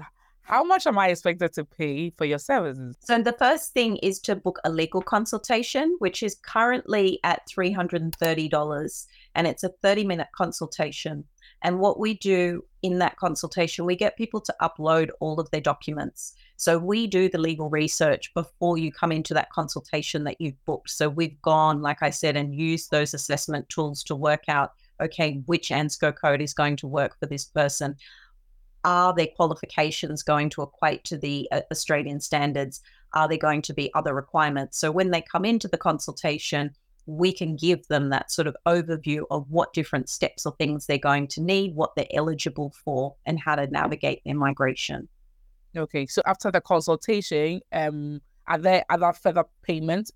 How 0.48 0.64
much 0.64 0.86
am 0.86 0.98
I 0.98 1.08
expected 1.08 1.52
to 1.54 1.64
pay 1.66 2.08
for 2.08 2.24
your 2.24 2.38
services? 2.38 2.96
So 3.00 3.20
the 3.20 3.34
first 3.34 3.74
thing 3.74 3.98
is 3.98 4.18
to 4.20 4.34
book 4.34 4.58
a 4.64 4.70
legal 4.70 5.02
consultation, 5.02 5.94
which 5.98 6.22
is 6.22 6.36
currently 6.36 7.20
at 7.22 7.42
$330 7.48 9.06
and 9.34 9.46
it's 9.46 9.62
a 9.62 9.68
30 9.82 10.04
minute 10.04 10.28
consultation. 10.34 11.24
And 11.62 11.80
what 11.80 12.00
we 12.00 12.14
do 12.14 12.64
in 12.82 12.98
that 13.00 13.16
consultation, 13.16 13.84
we 13.84 13.94
get 13.94 14.16
people 14.16 14.40
to 14.40 14.54
upload 14.62 15.10
all 15.20 15.38
of 15.38 15.50
their 15.50 15.60
documents. 15.60 16.32
So 16.56 16.78
we 16.78 17.06
do 17.06 17.28
the 17.28 17.36
legal 17.36 17.68
research 17.68 18.32
before 18.32 18.78
you 18.78 18.90
come 18.90 19.12
into 19.12 19.34
that 19.34 19.50
consultation 19.50 20.24
that 20.24 20.40
you've 20.40 20.64
booked. 20.64 20.88
So 20.88 21.10
we've 21.10 21.40
gone, 21.42 21.82
like 21.82 22.02
I 22.02 22.08
said, 22.08 22.38
and 22.38 22.54
used 22.54 22.90
those 22.90 23.12
assessment 23.12 23.68
tools 23.68 24.02
to 24.04 24.16
work 24.16 24.44
out 24.48 24.72
okay, 25.00 25.42
which 25.46 25.68
ANZSCO 25.68 26.14
code 26.16 26.40
is 26.40 26.54
going 26.54 26.76
to 26.76 26.86
work 26.86 27.18
for 27.18 27.26
this 27.26 27.44
person. 27.44 27.96
Are 28.84 29.14
their 29.14 29.28
qualifications 29.34 30.22
going 30.22 30.50
to 30.50 30.62
equate 30.62 31.04
to 31.04 31.18
the 31.18 31.48
uh, 31.50 31.62
Australian 31.70 32.20
standards? 32.20 32.80
Are 33.12 33.28
there 33.28 33.38
going 33.38 33.62
to 33.62 33.74
be 33.74 33.92
other 33.94 34.14
requirements? 34.14 34.78
So 34.78 34.90
when 34.90 35.10
they 35.10 35.22
come 35.22 35.44
into 35.44 35.68
the 35.68 35.78
consultation, 35.78 36.74
we 37.06 37.32
can 37.32 37.56
give 37.56 37.86
them 37.88 38.10
that 38.10 38.30
sort 38.30 38.46
of 38.46 38.56
overview 38.66 39.22
of 39.30 39.50
what 39.50 39.72
different 39.72 40.08
steps 40.10 40.44
or 40.44 40.54
things 40.56 40.86
they're 40.86 40.98
going 40.98 41.26
to 41.28 41.40
need, 41.40 41.74
what 41.74 41.96
they're 41.96 42.06
eligible 42.12 42.72
for, 42.84 43.16
and 43.24 43.40
how 43.40 43.56
to 43.56 43.66
navigate 43.66 44.20
their 44.24 44.34
migration. 44.34 45.08
Okay, 45.76 46.06
so 46.06 46.20
after 46.26 46.50
the 46.50 46.60
consultation, 46.60 47.60
um, 47.72 48.20
are 48.46 48.58
there 48.58 48.84
other 48.90 49.12
further 49.12 49.44
payments 49.62 50.12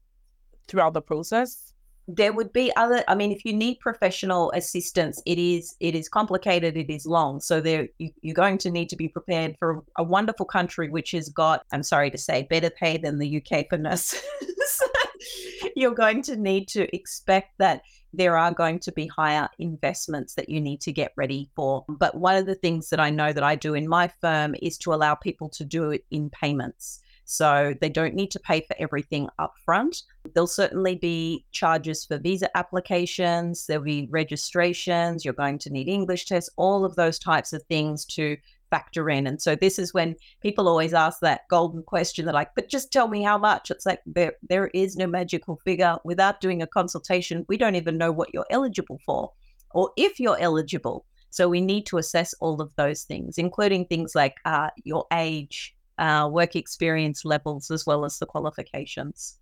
throughout 0.69 0.93
the 0.93 1.03
process? 1.03 1.72
There 2.09 2.33
would 2.33 2.53
be 2.53 2.75
other. 2.77 3.05
I 3.07 3.15
mean, 3.15 3.31
if 3.31 3.45
you 3.45 3.53
need 3.53 3.79
professional 3.79 4.51
assistance, 4.53 5.23
it 5.25 5.39
is 5.39 5.77
it 5.81 5.95
is 5.95 6.09
complicated. 6.09 6.77
It 6.77 6.91
is 6.91 7.07
long, 7.07 7.41
so 7.41 7.61
there 7.61 7.89
you, 7.99 8.11
you're 8.23 8.35
going 8.35 8.59
to 8.59 8.71
need 8.71 8.89
to 8.89 8.97
be 8.97 9.09
prepared 9.09 9.57
for 9.59 9.85
a 9.97 10.03
wonderful 10.03 10.47
country 10.47 10.89
which 10.89 11.13
has 11.13 11.29
got. 11.29 11.65
I'm 11.73 11.85
sorry 11.85 12.11
to 12.11 12.19
say, 12.19 12.47
better 12.51 12.71
pay 12.71 12.99
than 12.99 13.19
the 13.19 13.43
UK 13.43 13.67
for 13.69 13.79
nurses. 13.79 14.23
you're 15.77 15.95
going 15.95 16.23
to 16.23 16.37
need 16.37 16.69
to 16.69 16.95
expect 16.95 17.59
that 17.59 17.83
there 18.13 18.37
are 18.37 18.53
going 18.53 18.79
to 18.81 18.93
be 18.93 19.07
higher 19.07 19.49
investments 19.59 20.35
that 20.35 20.49
you 20.49 20.61
need 20.61 20.81
to 20.83 20.93
get 20.93 21.13
ready 21.17 21.49
for. 21.55 21.85
But 21.89 22.17
one 22.17 22.37
of 22.37 22.47
the 22.47 22.55
things 22.55 22.91
that 22.91 23.01
I 23.01 23.11
know 23.11 23.33
that 23.33 23.43
I 23.43 23.55
do 23.55 23.75
in 23.75 23.89
my 23.89 24.09
firm 24.21 24.55
is 24.61 24.77
to 24.79 24.93
allow 24.93 25.15
people 25.15 25.49
to 25.51 25.65
do 25.65 25.91
it 25.91 26.05
in 26.11 26.31
payments. 26.31 27.01
So 27.25 27.75
they 27.81 27.89
don't 27.89 28.15
need 28.15 28.31
to 28.33 28.41
pay 28.41 28.61
for 28.61 28.77
everything 28.79 29.29
up 29.39 29.55
front. 29.65 30.03
There'll 30.35 30.47
certainly 30.47 30.97
be 30.97 31.45
charges 31.53 32.05
for 32.05 32.19
visa 32.19 32.55
applications, 32.57 33.67
there'll 33.67 33.85
be 33.85 34.09
registrations, 34.11 35.25
you're 35.25 35.35
going 35.35 35.59
to 35.59 35.71
need 35.71 35.89
English 35.89 36.27
tests, 36.27 36.51
all 36.57 36.85
of 36.85 36.97
those 36.97 37.19
types 37.19 37.53
of 37.53 37.63
things 37.65 38.05
to 38.07 38.37
factor 38.71 39.11
in. 39.11 39.27
And 39.27 39.41
so 39.41 39.55
this 39.55 39.79
is 39.79 39.93
when 39.93 40.17
people 40.41 40.67
always 40.67 40.95
ask 40.95 41.21
that 41.21 41.43
golden 41.51 41.83
question. 41.83 42.25
They're 42.25 42.35
like, 42.35 42.55
but 42.57 42.71
just 42.71 42.91
tell 42.91 43.07
me 43.07 43.23
how 43.23 43.37
much. 43.37 43.71
It's 43.71 43.85
like 43.85 44.01
there 44.07 44.33
there 44.49 44.69
is 44.69 44.97
no 44.97 45.07
magical 45.07 45.61
figure. 45.65 45.97
Without 46.05 46.41
doing 46.41 46.63
a 46.63 46.67
consultation, 46.67 47.45
we 47.49 47.59
don't 47.59 47.75
even 47.75 47.99
know 47.99 48.11
what 48.11 48.33
you're 48.33 48.47
eligible 48.51 48.99
for 49.05 49.31
or 49.73 49.91
if 49.97 50.19
you're 50.19 50.39
eligible. 50.39 51.05
So 51.31 51.49
we 51.49 51.61
need 51.61 51.87
to 51.87 51.99
assess 51.99 52.35
all 52.41 52.61
of 52.61 52.75
those 52.77 53.05
things, 53.05 53.39
including 53.39 53.87
things 53.87 54.15
like 54.15 54.37
uh, 54.45 54.69
your 54.85 55.07
age, 55.13 55.75
uh, 56.03 56.29
work 56.29 56.57
experience 56.57 57.25
levels, 57.25 57.71
as 57.71 57.87
well 57.87 58.05
as 58.05 58.19
the 58.19 58.27
qualifications. 58.27 59.39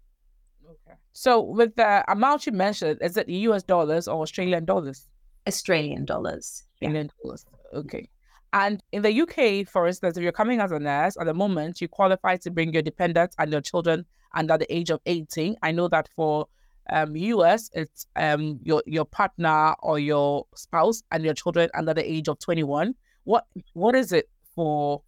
Okay. 0.65 0.97
So 1.15 1.41
with 1.41 1.75
the 1.77 2.05
amount 2.13 2.47
you 2.47 2.53
mentioned, 2.53 2.99
is 3.01 3.17
it 3.17 3.29
US 3.29 3.63
dollars 3.63 4.07
or 4.07 4.21
Australian 4.21 4.67
dollars? 4.67 5.09
Australian 5.49 6.05
dollars. 6.05 6.65
Australian 6.75 7.07
yeah. 7.07 7.25
dollars. 7.25 7.47
Okay. 7.73 8.09
And 8.53 8.83
in 8.93 9.01
the 9.03 9.23
UK, 9.23 9.67
for 9.67 9.87
instance, 9.87 10.19
if 10.19 10.23
you're 10.23 10.33
coming 10.33 10.61
as 10.61 10.71
a 10.71 10.79
nurse 10.79 11.17
at 11.19 11.25
the 11.25 11.33
moment, 11.33 11.81
you 11.81 11.89
qualify 11.89 12.37
to 12.37 12.51
bring 12.51 12.75
your 12.75 12.83
dependents 12.83 13.35
and 13.39 13.51
your 13.51 13.63
children 13.63 14.05
under 14.35 14.59
the 14.59 14.71
age 14.75 14.91
of 14.91 15.01
18. 15.07 15.57
I 15.63 15.73
know 15.73 15.89
that 15.89 16.11
for 16.15 16.47
um, 16.91 17.17
US, 17.17 17.71
it's 17.73 18.07
um, 18.17 18.59
your 18.63 18.83
your 18.87 19.07
partner 19.07 19.75
or 19.79 19.99
your 19.99 20.47
spouse 20.57 21.03
and 21.11 21.25
your 21.25 21.35
children 21.35 21.71
under 21.75 21.95
the 21.95 22.05
age 22.05 22.29
of 22.29 22.39
21. 22.41 22.95
What 23.25 23.47
what 23.73 23.95
is 23.95 24.13
it 24.13 24.29
for 24.55 25.03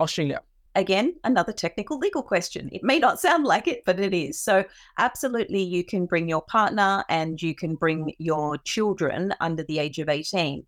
Australia? 0.00 0.40
Again, 0.78 1.16
another 1.24 1.52
technical 1.52 1.98
legal 1.98 2.22
question. 2.22 2.68
It 2.72 2.84
may 2.84 3.00
not 3.00 3.18
sound 3.20 3.44
like 3.44 3.66
it, 3.66 3.82
but 3.84 3.98
it 3.98 4.14
is. 4.14 4.40
So, 4.40 4.64
absolutely, 4.96 5.60
you 5.60 5.82
can 5.82 6.06
bring 6.06 6.28
your 6.28 6.42
partner 6.42 7.04
and 7.08 7.42
you 7.42 7.54
can 7.54 7.74
bring 7.74 7.98
mm-hmm. 8.00 8.22
your 8.22 8.58
children 8.58 9.34
under 9.40 9.64
the 9.64 9.80
age 9.80 9.98
of 9.98 10.08
18 10.08 10.64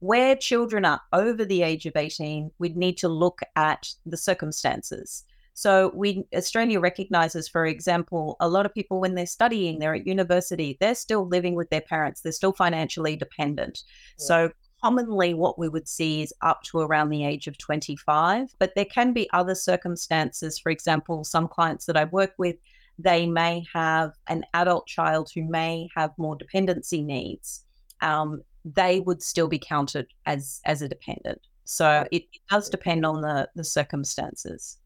where 0.00 0.34
children 0.34 0.84
are 0.86 1.00
over 1.12 1.44
the 1.44 1.62
age 1.62 1.84
of 1.84 1.94
18, 1.94 2.50
we'd 2.58 2.76
need 2.76 2.96
to 2.96 3.08
look 3.08 3.40
at 3.54 3.86
the 4.06 4.16
circumstances. 4.16 5.24
So 5.52 5.92
we 5.94 6.24
Australia 6.34 6.80
recognizes, 6.80 7.46
for 7.46 7.66
example, 7.66 8.36
a 8.40 8.48
lot 8.48 8.64
of 8.64 8.72
people 8.72 8.98
when 8.98 9.14
they're 9.14 9.26
studying, 9.26 9.78
they're 9.78 9.94
at 9.94 10.06
university, 10.06 10.78
they're 10.80 10.94
still 10.94 11.28
living 11.28 11.54
with 11.54 11.68
their 11.68 11.82
parents, 11.82 12.22
they're 12.22 12.32
still 12.32 12.54
financially 12.54 13.14
dependent. 13.14 13.82
Yeah. 14.18 14.24
So 14.24 14.50
commonly 14.82 15.34
what 15.34 15.58
we 15.58 15.68
would 15.68 15.88
see 15.88 16.22
is 16.22 16.32
up 16.42 16.62
to 16.64 16.78
around 16.78 17.10
the 17.10 17.24
age 17.24 17.46
of 17.46 17.58
25, 17.58 18.54
but 18.58 18.74
there 18.74 18.84
can 18.84 19.12
be 19.12 19.28
other 19.32 19.54
circumstances. 19.54 20.58
For 20.58 20.70
example, 20.70 21.24
some 21.24 21.48
clients 21.48 21.86
that 21.86 21.96
I 21.96 22.04
work 22.04 22.34
with, 22.38 22.56
they 22.98 23.26
may 23.26 23.64
have 23.72 24.12
an 24.28 24.44
adult 24.54 24.86
child 24.86 25.30
who 25.34 25.42
may 25.42 25.88
have 25.96 26.10
more 26.18 26.36
dependency 26.36 27.02
needs. 27.02 27.64
Um, 28.02 28.42
they 28.64 29.00
would 29.00 29.22
still 29.22 29.48
be 29.48 29.58
counted 29.58 30.06
as 30.26 30.60
as 30.64 30.82
a 30.82 30.88
dependent. 30.88 31.40
So 31.64 32.06
it, 32.10 32.24
it 32.32 32.40
does 32.50 32.68
depend 32.68 33.06
on 33.06 33.22
the 33.22 33.48
the 33.54 33.64
circumstances. 33.64 34.78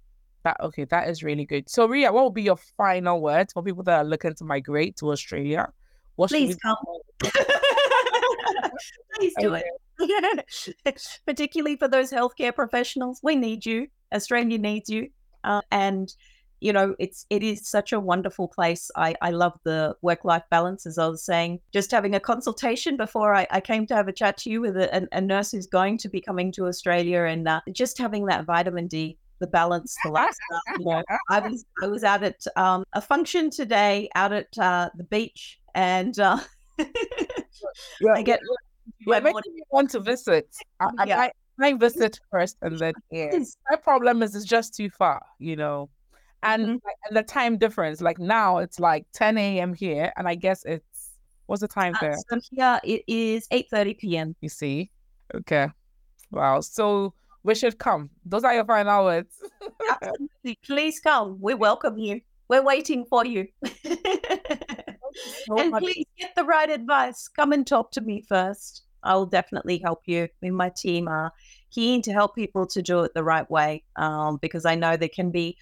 That 0.44 0.56
okay, 0.60 0.84
that 0.84 1.08
is 1.08 1.24
really 1.24 1.44
good. 1.44 1.68
So 1.68 1.86
Rhea, 1.86 2.12
what 2.12 2.22
will 2.22 2.30
be 2.30 2.42
your 2.42 2.58
final 2.76 3.20
words 3.20 3.52
for 3.52 3.62
people 3.62 3.82
that 3.84 3.98
are 3.98 4.04
looking 4.04 4.34
to 4.34 4.44
migrate 4.44 4.96
to 4.98 5.10
Australia? 5.10 5.72
What 6.16 6.30
Please 6.30 6.56
come. 6.56 6.76
Please 9.16 9.34
do 9.40 9.54
it. 9.54 9.64
Particularly 11.26 11.76
for 11.76 11.88
those 11.88 12.10
healthcare 12.10 12.54
professionals, 12.54 13.20
we 13.22 13.36
need 13.36 13.64
you. 13.64 13.88
Australia 14.12 14.58
needs 14.58 14.88
you. 14.88 15.08
Uh, 15.42 15.60
and 15.70 16.12
you 16.60 16.72
know, 16.72 16.94
it's 16.98 17.26
it 17.28 17.42
is 17.42 17.68
such 17.68 17.92
a 17.92 18.00
wonderful 18.00 18.48
place. 18.48 18.90
I, 18.96 19.14
I 19.20 19.32
love 19.32 19.52
the 19.64 19.94
work 20.00 20.24
life 20.24 20.44
balance, 20.50 20.86
as 20.86 20.96
I 20.96 21.08
was 21.08 21.22
saying. 21.22 21.60
Just 21.74 21.90
having 21.90 22.14
a 22.14 22.20
consultation 22.20 22.96
before 22.96 23.34
I, 23.34 23.46
I 23.50 23.60
came 23.60 23.86
to 23.88 23.94
have 23.94 24.08
a 24.08 24.12
chat 24.12 24.38
to 24.38 24.50
you 24.50 24.62
with 24.62 24.78
a, 24.78 25.06
a 25.12 25.20
nurse 25.20 25.50
who's 25.50 25.66
going 25.66 25.98
to 25.98 26.08
be 26.08 26.22
coming 26.22 26.50
to 26.52 26.66
Australia, 26.66 27.24
and 27.24 27.46
uh, 27.46 27.60
just 27.72 27.98
having 27.98 28.24
that 28.26 28.46
vitamin 28.46 28.86
D, 28.86 29.18
the 29.40 29.46
balance, 29.46 29.94
the 30.04 30.10
lifestyle. 30.10 30.62
You 30.78 30.86
know, 30.86 31.02
I 31.28 31.40
was 31.40 31.66
I 31.82 31.86
was 31.86 32.02
out 32.02 32.22
at 32.22 32.42
um, 32.56 32.84
a 32.94 33.02
function 33.02 33.50
today, 33.50 34.08
out 34.14 34.32
at 34.32 34.56
uh, 34.56 34.88
the 34.96 35.04
beach, 35.04 35.60
and 35.74 36.18
uh, 36.18 36.38
yeah, 36.78 38.14
I 38.14 38.22
get. 38.22 38.40
Yeah, 39.06 39.20
yeah 39.24 39.32
want 39.70 39.90
to 39.90 40.00
visit. 40.00 40.48
I, 40.80 40.88
yeah. 41.06 41.20
I, 41.20 41.32
I 41.60 41.72
visit 41.74 42.20
first, 42.30 42.56
and 42.62 42.78
then 42.78 42.94
yeah. 43.10 43.38
My 43.70 43.76
problem 43.76 44.22
is 44.22 44.34
it's 44.34 44.44
just 44.44 44.74
too 44.74 44.90
far, 44.90 45.22
you 45.38 45.56
know 45.56 45.88
and, 46.44 46.62
mm-hmm. 46.62 46.72
like, 46.84 46.96
and 47.08 47.16
the 47.16 47.22
time 47.22 47.56
difference. 47.56 48.00
Like 48.00 48.18
now 48.18 48.58
it's 48.58 48.78
like 48.78 49.06
10 49.12 49.38
a.m. 49.38 49.74
here, 49.74 50.12
and 50.16 50.28
I 50.28 50.34
guess 50.34 50.64
it's 50.64 51.10
what's 51.46 51.60
the 51.60 51.68
time 51.68 51.94
uh, 51.96 51.98
there? 52.00 52.16
So 52.30 52.38
here 52.50 52.80
it 52.84 53.02
is 53.08 53.48
8:30 53.48 53.98
p.m. 53.98 54.36
You 54.40 54.48
see, 54.48 54.90
okay, 55.34 55.68
wow. 56.30 56.60
So 56.60 57.14
we 57.42 57.54
should 57.54 57.78
come. 57.78 58.10
Those 58.24 58.44
are 58.44 58.54
your 58.54 58.64
final 58.64 59.04
words. 59.04 59.34
Absolutely, 60.02 60.58
please 60.62 61.00
come. 61.00 61.38
We 61.40 61.54
welcome 61.54 61.98
you. 61.98 62.20
We're 62.48 62.62
waiting 62.62 63.06
for 63.06 63.24
you. 63.24 63.48
and 65.48 65.72
please 65.74 66.06
get 66.18 66.34
the 66.34 66.44
right 66.44 66.70
advice. 66.70 67.28
Come 67.28 67.52
and 67.52 67.66
talk 67.66 67.90
to 67.92 68.00
me 68.00 68.22
first. 68.22 68.82
I'll 69.02 69.26
definitely 69.26 69.78
help 69.78 70.02
you. 70.06 70.28
Me 70.40 70.48
and 70.48 70.56
my 70.56 70.70
team 70.70 71.08
are 71.08 71.32
keen 71.70 72.02
to 72.02 72.12
help 72.12 72.34
people 72.34 72.66
to 72.66 72.82
do 72.82 73.00
it 73.00 73.12
the 73.14 73.24
right 73.24 73.48
way 73.50 73.84
um, 73.96 74.38
because 74.38 74.64
I 74.64 74.74
know 74.74 74.96
there 74.96 75.08
can 75.08 75.30
be 75.30 75.56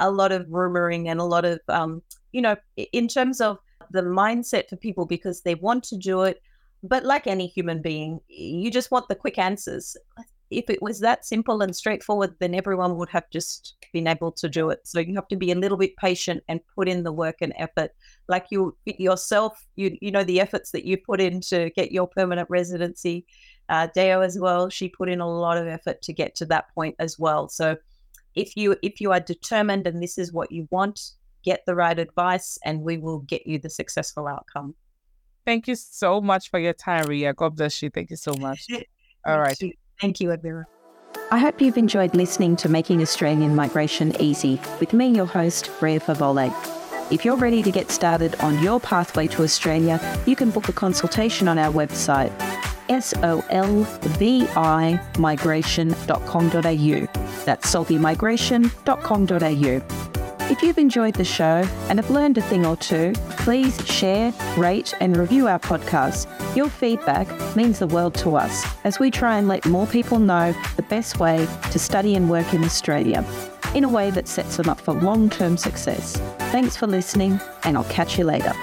a 0.00 0.10
lot 0.10 0.32
of 0.32 0.46
rumoring 0.46 1.08
and 1.08 1.20
a 1.20 1.24
lot 1.24 1.44
of, 1.44 1.60
um, 1.68 2.02
you 2.32 2.42
know, 2.42 2.56
in 2.76 3.08
terms 3.08 3.40
of 3.40 3.58
the 3.90 4.02
mindset 4.02 4.68
for 4.68 4.76
people 4.76 5.06
because 5.06 5.42
they 5.42 5.54
want 5.54 5.84
to 5.84 5.96
do 5.96 6.22
it. 6.22 6.42
But 6.82 7.04
like 7.04 7.26
any 7.26 7.48
human 7.48 7.82
being, 7.82 8.20
you 8.28 8.70
just 8.70 8.90
want 8.90 9.08
the 9.08 9.16
quick 9.16 9.38
answers. 9.38 9.96
If 10.50 10.70
it 10.70 10.80
was 10.82 11.00
that 11.00 11.24
simple 11.24 11.62
and 11.62 11.74
straightforward, 11.74 12.34
then 12.38 12.54
everyone 12.54 12.96
would 12.96 13.10
have 13.10 13.28
just 13.30 13.74
been 13.92 14.06
able 14.06 14.32
to 14.32 14.48
do 14.48 14.70
it. 14.70 14.80
So 14.84 15.00
you 15.00 15.14
have 15.14 15.28
to 15.28 15.36
be 15.36 15.52
a 15.52 15.54
little 15.54 15.78
bit 15.78 15.96
patient 15.96 16.42
and 16.48 16.60
put 16.74 16.88
in 16.88 17.02
the 17.02 17.12
work 17.12 17.36
and 17.40 17.52
effort. 17.58 17.92
Like 18.28 18.46
you 18.50 18.76
yourself, 18.84 19.66
you 19.76 19.96
you 20.00 20.10
know 20.10 20.24
the 20.24 20.40
efforts 20.40 20.70
that 20.72 20.84
you 20.84 20.96
put 20.96 21.20
in 21.20 21.40
to 21.42 21.70
get 21.70 21.92
your 21.92 22.06
permanent 22.06 22.48
residency. 22.50 23.26
Uh, 23.68 23.88
Deo 23.94 24.22
as 24.22 24.38
well, 24.38 24.70
she 24.70 24.88
put 24.88 25.10
in 25.10 25.20
a 25.20 25.28
lot 25.28 25.58
of 25.58 25.66
effort 25.66 26.00
to 26.02 26.12
get 26.12 26.34
to 26.36 26.46
that 26.46 26.74
point 26.74 26.94
as 26.98 27.18
well. 27.18 27.48
So 27.48 27.76
if 28.34 28.56
you 28.56 28.76
if 28.82 29.00
you 29.00 29.12
are 29.12 29.20
determined 29.20 29.86
and 29.86 30.02
this 30.02 30.16
is 30.16 30.32
what 30.32 30.52
you 30.52 30.68
want 30.70 31.12
get 31.44 31.64
the 31.66 31.74
right 31.74 31.98
advice 31.98 32.58
and 32.64 32.82
we 32.82 32.96
will 32.96 33.20
get 33.20 33.46
you 33.46 33.58
the 33.58 33.70
successful 33.70 34.26
outcome 34.26 34.74
thank 35.44 35.66
you 35.66 35.74
so 35.74 36.20
much 36.20 36.50
for 36.50 36.60
your 36.60 36.72
time 36.72 37.06
Rhea 37.06 37.32
god 37.32 37.56
bless 37.56 37.82
you 37.82 37.90
thank 37.90 38.10
you 38.10 38.16
so 38.16 38.34
much 38.34 38.66
all 39.26 39.38
right 39.38 39.60
you. 39.60 39.72
Thank 40.00 40.20
you 40.20 40.28
Abira. 40.28 40.64
I 41.30 41.38
hope 41.38 41.60
you've 41.60 41.76
enjoyed 41.76 42.14
listening 42.14 42.56
to 42.56 42.68
Making 42.68 43.02
Australian 43.02 43.54
Migration 43.54 44.18
Easy 44.20 44.60
with 44.80 44.92
me, 44.92 45.08
your 45.08 45.26
host, 45.26 45.70
Rhea 45.80 46.00
Fawole. 46.00 46.52
If 47.10 47.24
you're 47.24 47.36
ready 47.36 47.62
to 47.62 47.70
get 47.70 47.90
started 47.90 48.34
on 48.36 48.62
your 48.62 48.80
pathway 48.80 49.26
to 49.28 49.42
Australia, 49.42 50.00
you 50.26 50.36
can 50.36 50.50
book 50.50 50.68
a 50.68 50.72
consultation 50.72 51.48
on 51.48 51.58
our 51.58 51.72
website 51.72 52.32
solvi 52.88 54.48
migration.com.au. 55.18 57.44
That's 57.44 57.74
solvimigration.com.au. 57.74 60.07
If 60.50 60.62
you've 60.62 60.78
enjoyed 60.78 61.14
the 61.14 61.26
show 61.26 61.68
and 61.90 61.98
have 61.98 62.08
learned 62.08 62.38
a 62.38 62.40
thing 62.40 62.64
or 62.64 62.74
two, 62.74 63.12
please 63.30 63.76
share, 63.86 64.32
rate, 64.56 64.94
and 64.98 65.14
review 65.14 65.46
our 65.46 65.58
podcast. 65.58 66.26
Your 66.56 66.70
feedback 66.70 67.28
means 67.54 67.80
the 67.80 67.86
world 67.86 68.14
to 68.16 68.36
us 68.36 68.64
as 68.84 68.98
we 68.98 69.10
try 69.10 69.36
and 69.36 69.46
let 69.46 69.66
more 69.66 69.86
people 69.86 70.18
know 70.18 70.54
the 70.76 70.82
best 70.82 71.20
way 71.20 71.46
to 71.70 71.78
study 71.78 72.14
and 72.14 72.30
work 72.30 72.54
in 72.54 72.64
Australia 72.64 73.22
in 73.74 73.84
a 73.84 73.88
way 73.90 74.10
that 74.10 74.26
sets 74.26 74.56
them 74.56 74.70
up 74.70 74.80
for 74.80 74.94
long 74.94 75.28
term 75.28 75.58
success. 75.58 76.16
Thanks 76.50 76.78
for 76.78 76.86
listening, 76.86 77.38
and 77.64 77.76
I'll 77.76 77.84
catch 77.84 78.16
you 78.16 78.24
later. 78.24 78.54